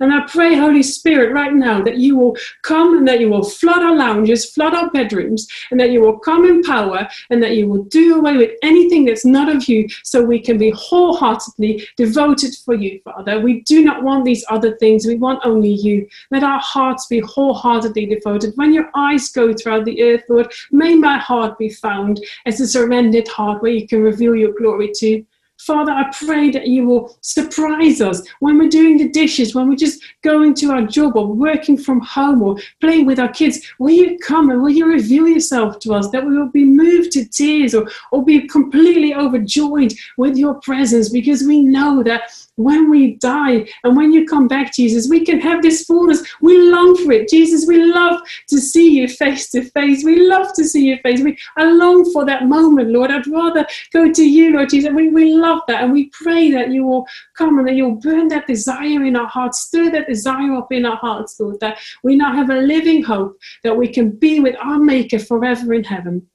And 0.03 0.13
I 0.13 0.27
pray, 0.27 0.55
Holy 0.55 0.83
Spirit, 0.83 1.31
right 1.31 1.53
now 1.53 1.81
that 1.81 1.95
you 1.97 2.17
will 2.17 2.35
come 2.61 2.97
and 2.97 3.07
that 3.07 3.21
you 3.21 3.29
will 3.29 3.41
flood 3.41 3.81
our 3.81 3.95
lounges, 3.95 4.49
flood 4.49 4.75
our 4.75 4.89
bedrooms, 4.89 5.47
and 5.71 5.79
that 5.79 5.91
you 5.91 6.01
will 6.01 6.19
come 6.19 6.43
in 6.43 6.61
power 6.61 7.07
and 7.29 7.41
that 7.41 7.55
you 7.55 7.69
will 7.69 7.85
do 7.85 8.17
away 8.17 8.35
with 8.35 8.51
anything 8.63 9.05
that's 9.05 9.23
not 9.23 9.47
of 9.47 9.69
you 9.69 9.87
so 10.03 10.21
we 10.21 10.41
can 10.41 10.57
be 10.57 10.73
wholeheartedly 10.75 11.87
devoted 11.95 12.53
for 12.65 12.73
you, 12.73 12.99
Father. 13.05 13.39
We 13.39 13.61
do 13.61 13.81
not 13.81 14.03
want 14.03 14.25
these 14.25 14.43
other 14.49 14.75
things. 14.75 15.07
We 15.07 15.15
want 15.15 15.39
only 15.45 15.71
you. 15.71 16.05
Let 16.31 16.43
our 16.43 16.59
hearts 16.59 17.07
be 17.07 17.21
wholeheartedly 17.21 18.07
devoted. 18.07 18.51
When 18.55 18.73
your 18.73 18.91
eyes 18.95 19.29
go 19.29 19.53
throughout 19.53 19.85
the 19.85 20.03
earth, 20.03 20.23
Lord, 20.27 20.51
may 20.69 20.95
my 20.95 21.17
heart 21.17 21.57
be 21.57 21.69
found 21.69 22.19
as 22.45 22.59
a 22.59 22.67
surrendered 22.67 23.29
heart 23.29 23.61
where 23.61 23.71
you 23.71 23.87
can 23.87 24.03
reveal 24.03 24.35
your 24.35 24.51
glory 24.51 24.91
to. 24.95 25.23
Father, 25.65 25.93
I 25.93 26.11
pray 26.11 26.51
that 26.51 26.67
you 26.67 26.85
will 26.85 27.17
surprise 27.21 28.01
us 28.01 28.21
when 28.41 28.57
we're 28.57 28.67
doing 28.67 28.97
the 28.97 29.07
dishes, 29.07 29.55
when 29.55 29.69
we're 29.69 29.77
just 29.77 30.03
going 30.21 30.53
to 30.55 30.71
our 30.71 30.81
job 30.81 31.15
or 31.15 31.25
working 31.25 31.77
from 31.77 32.01
home 32.01 32.41
or 32.41 32.57
playing 32.81 33.05
with 33.05 33.17
our 33.17 33.29
kids. 33.29 33.61
Will 33.79 33.91
you 33.91 34.17
come 34.19 34.49
and 34.49 34.61
will 34.61 34.71
you 34.71 34.85
reveal 34.85 35.25
yourself 35.25 35.79
to 35.79 35.93
us 35.93 36.09
that 36.09 36.25
we 36.25 36.37
will 36.37 36.49
be 36.49 36.65
moved 36.65 37.13
to 37.13 37.23
tears 37.23 37.73
or, 37.73 37.87
or 38.11 38.25
be 38.25 38.45
completely 38.45 39.13
overjoyed 39.13 39.93
with 40.17 40.35
your 40.35 40.55
presence 40.55 41.07
because 41.07 41.43
we 41.43 41.61
know 41.61 42.03
that 42.03 42.23
when 42.55 42.89
we 42.89 43.15
die 43.15 43.67
and 43.83 43.95
when 43.95 44.11
you 44.11 44.27
come 44.27 44.47
back, 44.47 44.73
Jesus, 44.73 45.09
we 45.09 45.25
can 45.25 45.39
have 45.39 45.61
this 45.61 45.85
fullness. 45.85 46.23
We 46.41 46.57
long 46.69 46.95
for 47.03 47.11
it. 47.13 47.29
Jesus, 47.29 47.65
we 47.65 47.83
love 47.83 48.21
to 48.49 48.59
see 48.59 48.99
you 48.99 49.07
face 49.07 49.49
to 49.51 49.63
face. 49.71 50.03
We 50.03 50.27
love 50.27 50.53
to 50.55 50.63
see 50.63 50.87
your 50.87 50.99
face. 50.99 51.21
We, 51.21 51.37
I 51.57 51.63
long 51.63 52.11
for 52.11 52.25
that 52.25 52.47
moment, 52.47 52.89
Lord. 52.89 53.11
I'd 53.11 53.27
rather 53.27 53.65
go 53.91 54.11
to 54.11 54.23
you, 54.23 54.53
Lord 54.53 54.69
Jesus. 54.69 54.91
We, 54.93 55.09
we 55.09 55.33
love 55.33 55.52
that. 55.67 55.83
And 55.83 55.93
we 55.93 56.09
pray 56.09 56.51
that 56.51 56.71
you 56.71 56.83
will 56.85 57.05
come 57.37 57.59
and 57.59 57.67
that 57.67 57.75
you'll 57.75 57.95
burn 57.95 58.27
that 58.29 58.47
desire 58.47 59.03
in 59.03 59.15
our 59.15 59.27
hearts, 59.27 59.61
stir 59.61 59.89
that 59.91 60.07
desire 60.07 60.53
up 60.55 60.71
in 60.71 60.85
our 60.85 60.97
hearts, 60.97 61.39
Lord, 61.39 61.59
that 61.59 61.79
we 62.03 62.15
now 62.15 62.33
have 62.33 62.49
a 62.49 62.61
living 62.61 63.03
hope 63.03 63.37
that 63.63 63.75
we 63.75 63.87
can 63.87 64.11
be 64.11 64.39
with 64.39 64.55
our 64.57 64.79
Maker 64.79 65.19
forever 65.19 65.73
in 65.73 65.83
heaven. 65.83 66.27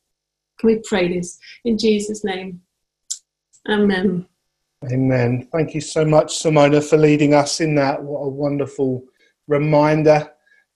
Can 0.58 0.66
we 0.68 0.82
pray 0.84 1.08
this 1.08 1.38
in 1.64 1.78
Jesus' 1.78 2.24
name? 2.24 2.60
Amen. 3.68 4.26
Amen. 4.90 5.48
Thank 5.52 5.74
you 5.74 5.80
so 5.80 6.04
much, 6.04 6.38
Simona, 6.38 6.82
for 6.82 6.96
leading 6.96 7.34
us 7.34 7.60
in 7.60 7.74
that. 7.74 8.02
What 8.02 8.20
a 8.20 8.28
wonderful 8.28 9.04
reminder 9.48 10.30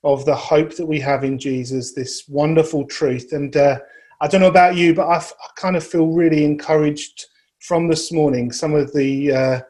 of 0.04 0.24
the 0.24 0.34
hope 0.34 0.74
that 0.76 0.86
we 0.86 0.98
have 1.00 1.24
in 1.24 1.38
Jesus, 1.38 1.92
this 1.92 2.24
wonderful 2.28 2.84
truth. 2.86 3.32
And 3.32 3.56
uh, 3.56 3.78
I 4.20 4.26
don't 4.26 4.40
know 4.40 4.48
about 4.48 4.76
you, 4.76 4.94
but 4.94 5.06
I, 5.06 5.24
kind 5.56 5.76
of 5.76 5.86
feel 5.86 6.08
really 6.08 6.44
encouraged 6.44 7.26
from 7.62 7.88
this 7.88 8.12
morning. 8.12 8.52
Some 8.52 8.74
of 8.74 8.92
the, 8.92 9.32
uh, 9.32 9.60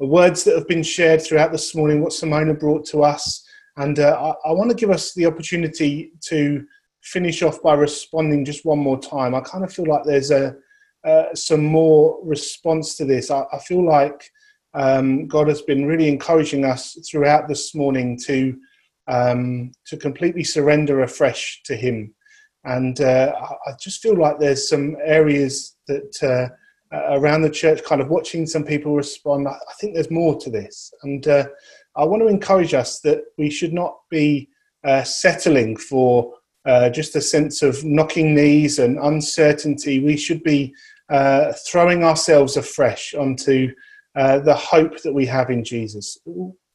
the, 0.00 0.06
words 0.06 0.42
that 0.44 0.56
have 0.56 0.68
been 0.68 0.82
shared 0.82 1.22
throughout 1.22 1.52
this 1.52 1.74
morning, 1.74 2.00
what 2.00 2.12
Simona 2.12 2.58
brought 2.58 2.84
to 2.86 3.04
us. 3.04 3.46
And 3.76 3.98
uh, 3.98 4.34
I, 4.44 4.48
I 4.48 4.52
want 4.52 4.70
to 4.70 4.76
give 4.76 4.90
us 4.90 5.14
the 5.14 5.26
opportunity 5.26 6.12
to 6.22 6.66
finish 7.02 7.42
off 7.42 7.62
by 7.62 7.74
responding 7.74 8.44
just 8.44 8.64
one 8.64 8.78
more 8.78 8.98
time. 8.98 9.34
I 9.34 9.40
kind 9.40 9.64
of 9.64 9.72
feel 9.72 9.86
like 9.86 10.04
there's 10.04 10.30
a 10.30 10.56
uh, 11.04 11.34
some 11.34 11.64
more 11.64 12.20
response 12.22 12.94
to 12.96 13.04
this. 13.04 13.30
I, 13.30 13.42
I 13.52 13.58
feel 13.58 13.84
like 13.84 14.30
um, 14.74 15.26
God 15.26 15.48
has 15.48 15.60
been 15.62 15.84
really 15.86 16.08
encouraging 16.08 16.64
us 16.64 16.96
throughout 17.10 17.48
this 17.48 17.74
morning 17.74 18.16
to 18.26 18.56
um, 19.08 19.72
to 19.86 19.96
completely 19.96 20.44
surrender 20.44 21.02
afresh 21.02 21.60
to 21.64 21.74
Him, 21.74 22.14
and 22.64 23.00
uh, 23.00 23.32
I 23.66 23.72
just 23.80 24.00
feel 24.00 24.16
like 24.16 24.38
there's 24.38 24.68
some 24.68 24.96
areas 25.04 25.76
that 25.88 26.22
uh, 26.22 26.54
around 26.92 27.42
the 27.42 27.50
church, 27.50 27.82
kind 27.84 28.00
of 28.00 28.10
watching 28.10 28.46
some 28.46 28.64
people 28.64 28.94
respond. 28.94 29.48
I, 29.48 29.56
think 29.80 29.94
there's 29.94 30.10
more 30.10 30.38
to 30.40 30.50
this, 30.50 30.92
and 31.02 31.26
uh, 31.26 31.46
I 31.96 32.04
want 32.04 32.22
to 32.22 32.28
encourage 32.28 32.74
us 32.74 33.00
that 33.00 33.22
we 33.38 33.50
should 33.50 33.72
not 33.72 33.96
be 34.10 34.48
uh, 34.84 35.02
settling 35.02 35.76
for 35.76 36.32
uh, 36.64 36.90
just 36.90 37.16
a 37.16 37.20
sense 37.20 37.62
of 37.62 37.84
knocking 37.84 38.34
knees 38.34 38.78
and 38.78 38.98
uncertainty. 38.98 40.00
We 40.00 40.16
should 40.16 40.42
be 40.42 40.74
uh, 41.08 41.52
throwing 41.66 42.04
ourselves 42.04 42.56
afresh 42.56 43.14
onto 43.14 43.72
uh, 44.14 44.40
the 44.40 44.54
hope 44.54 45.02
that 45.02 45.12
we 45.12 45.26
have 45.26 45.50
in 45.50 45.64
Jesus, 45.64 46.18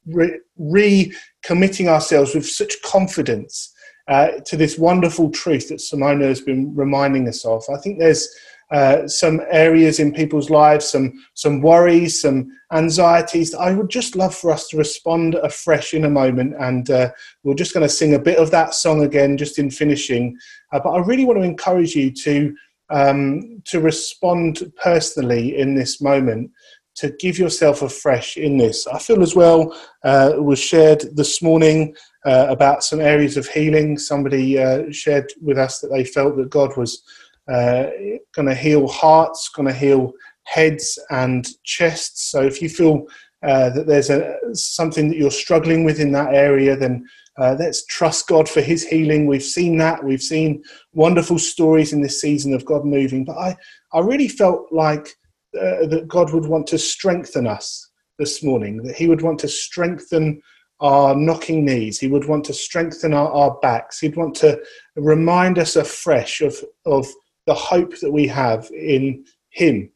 re 0.06 1.12
committing 1.42 1.88
ourselves 1.88 2.34
with 2.34 2.46
such 2.46 2.80
confidence 2.82 3.72
uh, 4.08 4.28
to 4.46 4.56
this 4.56 4.78
wonderful 4.78 5.30
truth 5.30 5.68
that 5.68 5.80
Simona 5.80 6.24
has 6.24 6.40
been 6.40 6.74
reminding 6.74 7.28
us 7.28 7.44
of. 7.44 7.62
I 7.72 7.78
think 7.78 7.98
there's 7.98 8.28
uh, 8.70 9.08
some 9.08 9.40
areas 9.50 9.98
in 9.98 10.12
people's 10.12 10.50
lives, 10.50 10.88
some 10.88 11.12
some 11.34 11.62
worries, 11.62 12.20
some 12.20 12.50
anxieties. 12.72 13.54
I 13.54 13.72
would 13.72 13.88
just 13.88 14.14
love 14.14 14.34
for 14.34 14.50
us 14.50 14.68
to 14.68 14.76
respond 14.76 15.34
afresh 15.36 15.94
in 15.94 16.04
a 16.04 16.10
moment, 16.10 16.54
and 16.58 16.90
uh, 16.90 17.10
we're 17.42 17.54
just 17.54 17.72
going 17.72 17.86
to 17.86 17.92
sing 17.92 18.14
a 18.14 18.18
bit 18.18 18.38
of 18.38 18.50
that 18.50 18.74
song 18.74 19.04
again, 19.04 19.36
just 19.38 19.58
in 19.58 19.70
finishing. 19.70 20.36
Uh, 20.72 20.80
but 20.82 20.90
I 20.90 20.98
really 20.98 21.24
want 21.24 21.38
to 21.38 21.44
encourage 21.44 21.94
you 21.94 22.10
to 22.10 22.54
um, 22.90 23.62
to 23.66 23.80
respond 23.80 24.72
personally 24.82 25.56
in 25.56 25.74
this 25.74 26.00
moment, 26.00 26.50
to 26.96 27.10
give 27.20 27.38
yourself 27.38 27.82
afresh 27.82 28.36
in 28.36 28.56
this. 28.56 28.86
I 28.86 28.98
feel 28.98 29.22
as 29.22 29.34
well 29.34 29.74
uh, 30.04 30.32
was 30.36 30.58
shared 30.58 31.04
this 31.14 31.40
morning 31.42 31.94
uh, 32.26 32.46
about 32.48 32.84
some 32.84 33.00
areas 33.00 33.36
of 33.36 33.46
healing. 33.48 33.98
Somebody 33.98 34.58
uh, 34.58 34.90
shared 34.90 35.32
with 35.40 35.58
us 35.58 35.80
that 35.80 35.88
they 35.88 36.04
felt 36.04 36.36
that 36.36 36.50
God 36.50 36.76
was 36.76 37.02
uh, 37.48 37.86
going 38.34 38.48
to 38.48 38.54
heal 38.54 38.86
hearts, 38.88 39.48
going 39.48 39.68
to 39.68 39.74
heal 39.74 40.12
heads 40.44 40.98
and 41.10 41.48
chests. 41.64 42.30
So 42.30 42.42
if 42.42 42.60
you 42.62 42.68
feel 42.68 43.06
uh, 43.42 43.70
that 43.70 43.86
there's 43.86 44.10
a, 44.10 44.36
something 44.52 45.08
that 45.08 45.16
you're 45.16 45.30
struggling 45.30 45.84
with 45.84 46.00
in 46.00 46.12
that 46.12 46.34
area, 46.34 46.76
then 46.76 47.06
uh, 47.38 47.54
let's 47.58 47.86
trust 47.86 48.26
God 48.26 48.48
for 48.48 48.60
His 48.60 48.84
healing. 48.84 49.26
We've 49.26 49.42
seen 49.42 49.78
that. 49.78 50.02
We've 50.02 50.22
seen 50.22 50.62
wonderful 50.92 51.38
stories 51.38 51.92
in 51.92 52.02
this 52.02 52.20
season 52.20 52.52
of 52.52 52.64
God 52.64 52.84
moving. 52.84 53.24
But 53.24 53.38
I, 53.38 53.56
I 53.92 54.00
really 54.00 54.28
felt 54.28 54.66
like 54.72 55.08
uh, 55.54 55.86
that 55.86 56.06
God 56.08 56.32
would 56.32 56.46
want 56.46 56.66
to 56.68 56.78
strengthen 56.78 57.46
us 57.46 57.90
this 58.18 58.42
morning, 58.42 58.82
that 58.82 58.96
He 58.96 59.06
would 59.06 59.22
want 59.22 59.38
to 59.40 59.48
strengthen 59.48 60.42
our 60.80 61.14
knocking 61.14 61.64
knees. 61.64 61.98
He 61.98 62.08
would 62.08 62.26
want 62.26 62.44
to 62.46 62.54
strengthen 62.54 63.12
our, 63.14 63.30
our 63.30 63.58
backs. 63.60 63.98
He'd 64.00 64.16
want 64.16 64.34
to 64.36 64.60
remind 64.96 65.58
us 65.58 65.76
afresh 65.76 66.40
of, 66.40 66.56
of 66.86 67.06
the 67.48 67.54
hope 67.54 67.98
that 68.00 68.12
we 68.12 68.26
have 68.28 68.70
in 68.70 69.24
Him. 69.50 69.90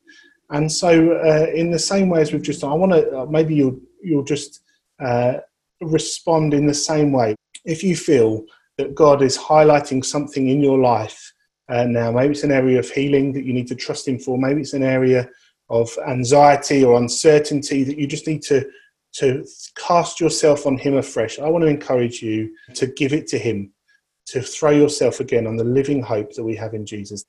And 0.51 0.71
so, 0.71 1.13
uh, 1.13 1.47
in 1.55 1.71
the 1.71 1.79
same 1.79 2.09
way 2.09 2.21
as 2.23 2.33
we've 2.33 2.43
just, 2.51 2.65
I 2.65 2.75
want 2.75 2.93
to 2.93 3.21
uh, 3.21 3.27
maybe 3.27 3.55
you'll 3.55 3.79
you'll 4.03 4.25
just 4.25 4.63
uh, 4.99 5.35
respond 5.81 6.55
in 6.55 6.67
the 6.67 6.75
same 6.91 7.13
way. 7.13 7.37
If 7.65 7.85
you 7.85 7.95
feel 7.95 8.45
that 8.79 8.95
God 8.95 9.23
is 9.23 9.39
highlighting 9.39 10.05
something 10.05 10.49
in 10.49 10.61
your 10.61 10.79
life 10.79 11.33
uh, 11.69 11.85
now, 11.85 12.11
maybe 12.11 12.33
it's 12.33 12.43
an 12.43 12.59
area 12.63 12.79
of 12.79 12.91
healing 12.91 13.33
that 13.35 13.45
you 13.45 13.53
need 13.53 13.69
to 13.69 13.77
trust 13.77 14.09
Him 14.09 14.19
for, 14.19 14.39
maybe 14.39 14.63
it's 14.63 14.73
an 14.73 14.83
area 14.83 15.29
of 15.69 15.91
anxiety 16.07 16.85
or 16.85 16.99
uncertainty 16.99 17.85
that 17.85 17.99
you 17.99 18.07
just 18.07 18.27
need 18.27 18.43
to 18.43 18.69
to 19.15 19.45
cast 19.77 20.21
yourself 20.21 20.67
on 20.67 20.79
him 20.79 20.97
afresh 20.97 21.39
i 21.39 21.49
want 21.49 21.63
to 21.63 21.69
encourage 21.69 22.23
you 22.23 22.55
to 22.75 22.87
give 22.87 23.13
it 23.13 23.27
to 23.27 23.39
him 23.39 23.73
to 24.27 24.41
throw 24.41 24.71
yourself 24.71 25.21
again 25.21 25.47
on 25.47 25.57
the 25.57 25.65
living 25.65 26.03
hope 26.03 26.33
that 26.35 26.45
we 26.45 26.57
have 26.57 26.75
in 26.75 26.87
jesus 26.87 27.25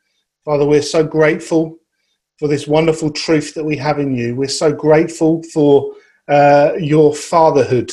father 0.46 0.66
we're 0.66 0.82
so 0.82 1.04
grateful 1.04 1.78
for 2.40 2.48
this 2.48 2.68
wonderful 2.68 3.12
truth 3.12 3.54
that 3.54 3.64
we 3.64 3.78
have 3.78 4.00
in 4.00 4.16
you 4.16 4.36
we're 4.36 4.48
so 4.48 4.72
grateful 4.74 5.42
for 5.54 5.94
uh, 6.28 6.72
your 6.80 7.14
fatherhood 7.14 7.92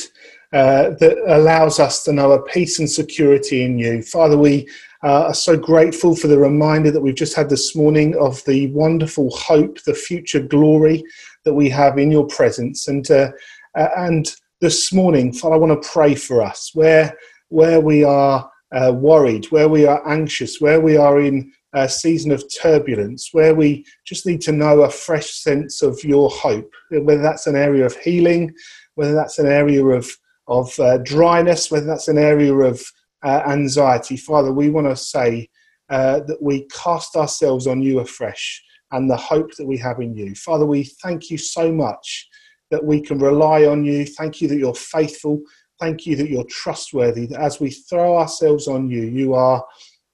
uh, 0.53 0.89
that 0.99 1.17
allows 1.27 1.79
us 1.79 2.03
to 2.03 2.11
know 2.11 2.33
a 2.33 2.41
peace 2.43 2.79
and 2.79 2.89
security 2.89 3.63
in 3.63 3.79
you. 3.79 4.01
Father, 4.01 4.37
we 4.37 4.67
uh, 5.01 5.27
are 5.27 5.33
so 5.33 5.55
grateful 5.55 6.13
for 6.13 6.27
the 6.27 6.37
reminder 6.37 6.91
that 6.91 6.99
we've 6.99 7.15
just 7.15 7.35
had 7.35 7.49
this 7.49 7.73
morning 7.73 8.15
of 8.17 8.43
the 8.43 8.67
wonderful 8.71 9.29
hope, 9.31 9.81
the 9.83 9.93
future 9.93 10.41
glory 10.41 11.03
that 11.45 11.53
we 11.53 11.69
have 11.69 11.97
in 11.97 12.11
your 12.11 12.27
presence. 12.27 12.89
And, 12.89 13.09
uh, 13.09 13.31
uh 13.77 13.89
and 13.95 14.29
this 14.59 14.91
morning, 14.91 15.31
Father, 15.31 15.55
I 15.55 15.57
want 15.57 15.81
to 15.81 15.89
pray 15.89 16.15
for 16.15 16.41
us 16.41 16.71
where, 16.73 17.17
where 17.47 17.79
we 17.79 18.03
are 18.03 18.51
uh, 18.73 18.91
worried, 18.93 19.45
where 19.51 19.69
we 19.69 19.85
are 19.85 20.05
anxious, 20.07 20.59
where 20.59 20.81
we 20.81 20.97
are 20.97 21.21
in 21.21 21.51
a 21.73 21.87
season 21.87 22.31
of 22.31 22.43
turbulence, 22.61 23.29
where 23.31 23.55
we 23.55 23.85
just 24.05 24.25
need 24.25 24.41
to 24.41 24.51
know 24.51 24.81
a 24.81 24.89
fresh 24.89 25.31
sense 25.31 25.81
of 25.81 26.03
your 26.03 26.29
hope, 26.29 26.71
whether 26.89 27.21
that's 27.21 27.47
an 27.47 27.55
area 27.55 27.85
of 27.85 27.95
healing, 27.97 28.53
whether 28.95 29.13
that's 29.13 29.39
an 29.39 29.47
area 29.47 29.83
of 29.83 30.09
of 30.47 30.77
uh, 30.79 30.97
dryness, 30.99 31.71
whether 31.71 31.85
that's 31.85 32.07
an 32.09 32.17
area 32.17 32.53
of 32.53 32.83
uh, 33.23 33.41
anxiety. 33.47 34.17
Father, 34.17 34.51
we 34.51 34.69
want 34.69 34.87
to 34.87 34.95
say 34.95 35.49
uh, 35.89 36.19
that 36.21 36.41
we 36.41 36.67
cast 36.67 37.15
ourselves 37.15 37.67
on 37.67 37.81
you 37.81 37.99
afresh 37.99 38.61
and 38.91 39.09
the 39.09 39.15
hope 39.15 39.55
that 39.55 39.65
we 39.65 39.77
have 39.77 39.99
in 40.01 40.15
you. 40.15 40.35
Father, 40.35 40.65
we 40.65 40.83
thank 41.01 41.29
you 41.29 41.37
so 41.37 41.71
much 41.71 42.27
that 42.69 42.83
we 42.83 43.01
can 43.01 43.19
rely 43.19 43.65
on 43.65 43.83
you. 43.83 44.05
Thank 44.05 44.41
you 44.41 44.47
that 44.49 44.57
you're 44.57 44.73
faithful. 44.73 45.41
Thank 45.79 46.05
you 46.05 46.15
that 46.17 46.29
you're 46.29 46.45
trustworthy. 46.45 47.25
That 47.27 47.41
as 47.41 47.59
we 47.59 47.71
throw 47.71 48.17
ourselves 48.17 48.67
on 48.67 48.89
you, 48.89 49.03
you 49.03 49.33
are 49.33 49.63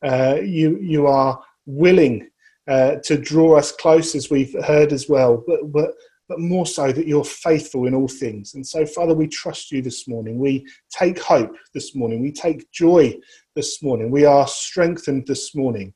uh, 0.03 0.37
you 0.43 0.77
you 0.79 1.07
are 1.07 1.41
willing 1.65 2.29
uh, 2.67 2.95
to 3.03 3.17
draw 3.17 3.57
us 3.57 3.71
close, 3.71 4.15
as 4.15 4.29
we've 4.29 4.55
heard 4.63 4.91
as 4.91 5.07
well. 5.09 5.43
But 5.45 5.71
but 5.71 5.93
but 6.27 6.39
more 6.39 6.65
so 6.65 6.91
that 6.91 7.07
you're 7.07 7.23
faithful 7.23 7.87
in 7.87 7.95
all 7.95 8.07
things. 8.07 8.55
And 8.55 8.65
so, 8.65 8.85
Father, 8.85 9.13
we 9.13 9.27
trust 9.27 9.71
you 9.71 9.81
this 9.81 10.07
morning. 10.07 10.37
We 10.37 10.67
take 10.91 11.19
hope 11.19 11.55
this 11.73 11.95
morning. 11.95 12.21
We 12.21 12.31
take 12.31 12.69
joy 12.71 13.15
this 13.55 13.81
morning. 13.81 14.11
We 14.11 14.25
are 14.25 14.47
strengthened 14.47 15.25
this 15.25 15.55
morning 15.55 15.93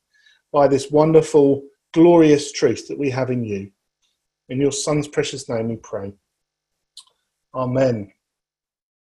by 0.54 0.68
this 0.68 0.90
wonderful, 0.90 1.64
glorious 1.94 2.52
truth 2.52 2.88
that 2.88 2.98
we 2.98 3.10
have 3.10 3.30
in 3.30 3.44
you. 3.44 3.72
In 4.50 4.60
your 4.60 4.72
Son's 4.72 5.08
precious 5.08 5.48
name 5.50 5.70
we 5.70 5.78
pray. 5.78 6.14
Amen. 7.54 8.12